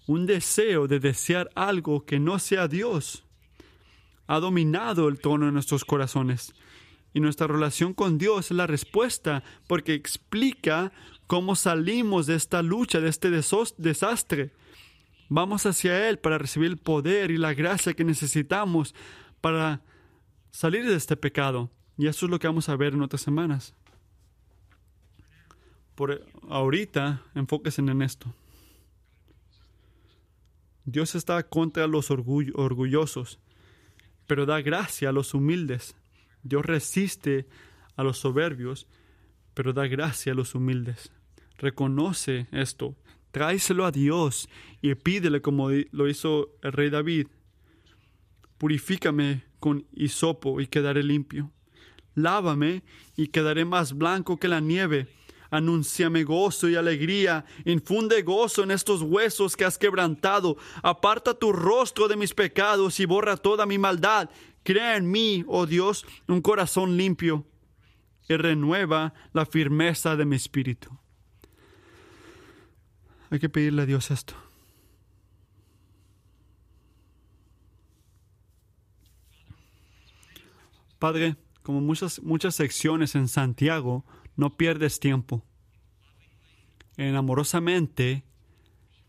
Un 0.06 0.26
deseo 0.26 0.86
de 0.86 1.00
desear 1.00 1.50
algo 1.54 2.04
que 2.04 2.20
no 2.20 2.38
sea 2.38 2.68
Dios. 2.68 3.24
Ha 4.26 4.40
dominado 4.40 5.08
el 5.08 5.18
tono 5.18 5.46
de 5.46 5.52
nuestros 5.52 5.84
corazones. 5.84 6.54
Y 7.12 7.20
nuestra 7.20 7.46
relación 7.46 7.94
con 7.94 8.18
Dios 8.18 8.50
es 8.50 8.56
la 8.56 8.66
respuesta 8.66 9.42
porque 9.66 9.94
explica 9.94 10.92
cómo 11.26 11.56
salimos 11.56 12.26
de 12.26 12.34
esta 12.34 12.62
lucha, 12.62 13.00
de 13.00 13.08
este 13.08 13.30
desastre. 13.30 14.52
Vamos 15.28 15.66
hacia 15.66 16.08
Él 16.08 16.18
para 16.18 16.38
recibir 16.38 16.70
el 16.70 16.76
poder 16.76 17.30
y 17.30 17.38
la 17.38 17.54
gracia 17.54 17.94
que 17.94 18.04
necesitamos 18.04 18.94
para 19.40 19.80
salir 20.50 20.86
de 20.86 20.94
este 20.94 21.16
pecado. 21.16 21.70
Y 21.98 22.06
eso 22.06 22.26
es 22.26 22.30
lo 22.30 22.38
que 22.38 22.46
vamos 22.46 22.68
a 22.68 22.76
ver 22.76 22.92
en 22.92 23.02
otras 23.02 23.22
semanas. 23.22 23.74
Por 25.94 26.26
ahorita, 26.48 27.22
enfóquense 27.34 27.80
en 27.80 28.02
esto. 28.02 28.32
Dios 30.86 31.16
está 31.16 31.42
contra 31.42 31.88
los 31.88 32.12
orgullosos, 32.12 33.40
pero 34.28 34.46
da 34.46 34.60
gracia 34.60 35.08
a 35.08 35.12
los 35.12 35.34
humildes. 35.34 35.96
Dios 36.44 36.64
resiste 36.64 37.48
a 37.96 38.04
los 38.04 38.18
soberbios, 38.18 38.86
pero 39.52 39.72
da 39.72 39.88
gracia 39.88 40.30
a 40.30 40.36
los 40.36 40.54
humildes. 40.54 41.10
Reconoce 41.58 42.46
esto, 42.52 42.94
tráeselo 43.32 43.84
a 43.84 43.90
Dios 43.90 44.48
y 44.80 44.94
pídele 44.94 45.42
como 45.42 45.70
lo 45.70 46.08
hizo 46.08 46.50
el 46.62 46.72
rey 46.72 46.88
David. 46.88 47.26
Purifícame 48.56 49.42
con 49.58 49.86
hisopo 49.92 50.60
y 50.60 50.68
quedaré 50.68 51.02
limpio. 51.02 51.50
Lávame 52.14 52.84
y 53.16 53.26
quedaré 53.26 53.64
más 53.64 53.92
blanco 53.92 54.36
que 54.36 54.46
la 54.46 54.60
nieve. 54.60 55.08
Anúnciame 55.50 56.24
gozo 56.24 56.68
y 56.68 56.76
alegría. 56.76 57.44
Infunde 57.64 58.22
gozo 58.22 58.62
en 58.62 58.70
estos 58.70 59.02
huesos 59.02 59.56
que 59.56 59.64
has 59.64 59.78
quebrantado. 59.78 60.56
Aparta 60.82 61.34
tu 61.34 61.52
rostro 61.52 62.08
de 62.08 62.16
mis 62.16 62.34
pecados 62.34 63.00
y 63.00 63.06
borra 63.06 63.36
toda 63.36 63.66
mi 63.66 63.78
maldad. 63.78 64.30
Crea 64.62 64.96
en 64.96 65.10
mí, 65.10 65.44
oh 65.46 65.66
Dios, 65.66 66.04
un 66.26 66.40
corazón 66.40 66.96
limpio 66.96 67.46
y 68.28 68.36
renueva 68.36 69.14
la 69.32 69.46
firmeza 69.46 70.16
de 70.16 70.24
mi 70.24 70.36
espíritu. 70.36 70.90
Hay 73.30 73.38
que 73.38 73.48
pedirle 73.48 73.82
a 73.82 73.86
Dios 73.86 74.10
esto. 74.10 74.34
Padre, 80.98 81.36
como 81.62 81.80
muchas, 81.80 82.22
muchas 82.22 82.54
secciones 82.54 83.14
en 83.14 83.28
Santiago, 83.28 84.04
no 84.36 84.56
pierdes 84.56 85.00
tiempo 85.00 85.44
en 86.96 87.14
amorosamente 87.14 88.24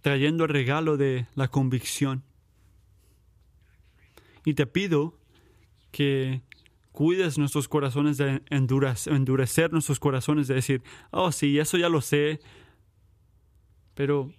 trayendo 0.01 0.45
el 0.45 0.49
regalo 0.49 0.97
de 0.97 1.27
la 1.35 1.49
convicción. 1.49 2.23
Y 4.45 4.53
te 4.53 4.65
pido 4.65 5.19
que 5.91 6.41
cuides 6.91 7.37
nuestros 7.37 7.67
corazones 7.67 8.17
de 8.17 8.41
endurecer, 8.49 9.71
nuestros 9.71 9.99
corazones, 9.99 10.47
de 10.47 10.55
decir, 10.55 10.81
oh 11.11 11.31
sí, 11.31 11.59
eso 11.59 11.77
ya 11.77 11.89
lo 11.89 12.01
sé, 12.01 12.39
pero 13.93 14.31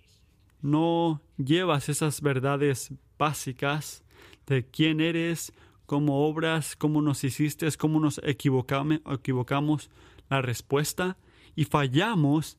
no 0.60 1.20
llevas 1.36 1.88
esas 1.88 2.20
verdades 2.20 2.92
básicas 3.18 4.02
de 4.46 4.64
quién 4.64 5.00
eres, 5.00 5.52
cómo 5.86 6.26
obras, 6.26 6.74
cómo 6.76 7.02
nos 7.02 7.22
hiciste, 7.24 7.68
cómo 7.76 8.00
nos 8.00 8.20
equivocamos 8.24 9.90
la 10.28 10.42
respuesta 10.42 11.16
y 11.54 11.64
fallamos 11.64 12.58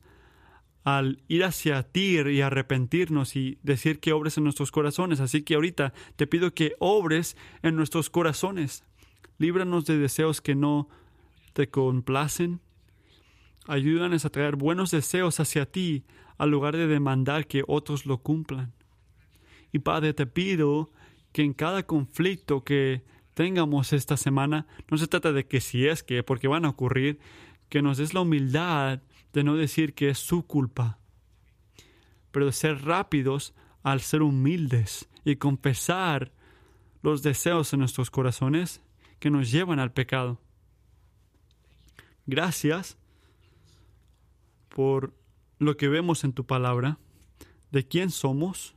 al 0.84 1.22
ir 1.28 1.44
hacia 1.44 1.82
ti 1.82 2.18
y 2.18 2.40
arrepentirnos 2.40 3.36
y 3.36 3.58
decir 3.62 4.00
que 4.00 4.12
obres 4.12 4.38
en 4.38 4.44
nuestros 4.44 4.70
corazones. 4.70 5.20
Así 5.20 5.42
que 5.42 5.54
ahorita 5.54 5.92
te 6.16 6.26
pido 6.26 6.54
que 6.54 6.74
obres 6.78 7.36
en 7.62 7.76
nuestros 7.76 8.10
corazones. 8.10 8.84
Líbranos 9.38 9.84
de 9.86 9.98
deseos 9.98 10.40
que 10.40 10.54
no 10.54 10.88
te 11.52 11.68
complacen. 11.68 12.60
Ayúdanos 13.66 14.24
a 14.24 14.30
traer 14.30 14.56
buenos 14.56 14.90
deseos 14.90 15.38
hacia 15.40 15.70
ti, 15.70 16.04
al 16.38 16.50
lugar 16.50 16.76
de 16.76 16.86
demandar 16.86 17.46
que 17.46 17.62
otros 17.66 18.06
lo 18.06 18.18
cumplan. 18.18 18.72
Y 19.72 19.80
Padre, 19.80 20.14
te 20.14 20.26
pido 20.26 20.90
que 21.32 21.42
en 21.42 21.52
cada 21.52 21.84
conflicto 21.84 22.64
que 22.64 23.02
tengamos 23.34 23.92
esta 23.92 24.16
semana, 24.16 24.66
no 24.90 24.98
se 24.98 25.06
trata 25.06 25.32
de 25.32 25.46
que 25.46 25.60
si 25.60 25.86
es 25.86 26.02
que, 26.02 26.22
porque 26.22 26.48
van 26.48 26.64
a 26.64 26.70
ocurrir, 26.70 27.18
que 27.70 27.80
nos 27.80 27.96
des 27.96 28.12
la 28.12 28.20
humildad 28.20 29.00
de 29.32 29.44
no 29.44 29.54
decir 29.54 29.94
que 29.94 30.10
es 30.10 30.18
su 30.18 30.46
culpa, 30.46 30.98
pero 32.32 32.46
de 32.46 32.52
ser 32.52 32.84
rápidos 32.84 33.54
al 33.82 34.00
ser 34.00 34.22
humildes 34.22 35.08
y 35.24 35.36
confesar 35.36 36.32
los 37.02 37.22
deseos 37.22 37.72
en 37.72 37.80
nuestros 37.80 38.10
corazones 38.10 38.82
que 39.18 39.30
nos 39.30 39.50
llevan 39.50 39.78
al 39.78 39.92
pecado. 39.92 40.38
Gracias 42.26 42.98
por 44.68 45.14
lo 45.58 45.76
que 45.76 45.88
vemos 45.88 46.24
en 46.24 46.32
tu 46.32 46.46
palabra, 46.46 46.98
de 47.70 47.86
quién 47.86 48.10
somos 48.10 48.74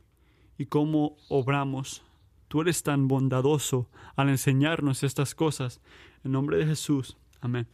y 0.56 0.66
cómo 0.66 1.16
obramos. 1.28 2.02
Tú 2.48 2.60
eres 2.60 2.82
tan 2.82 3.08
bondadoso 3.08 3.88
al 4.16 4.28
enseñarnos 4.28 5.02
estas 5.02 5.34
cosas. 5.34 5.80
En 6.22 6.32
nombre 6.32 6.58
de 6.58 6.66
Jesús. 6.66 7.16
Amén. 7.40 7.66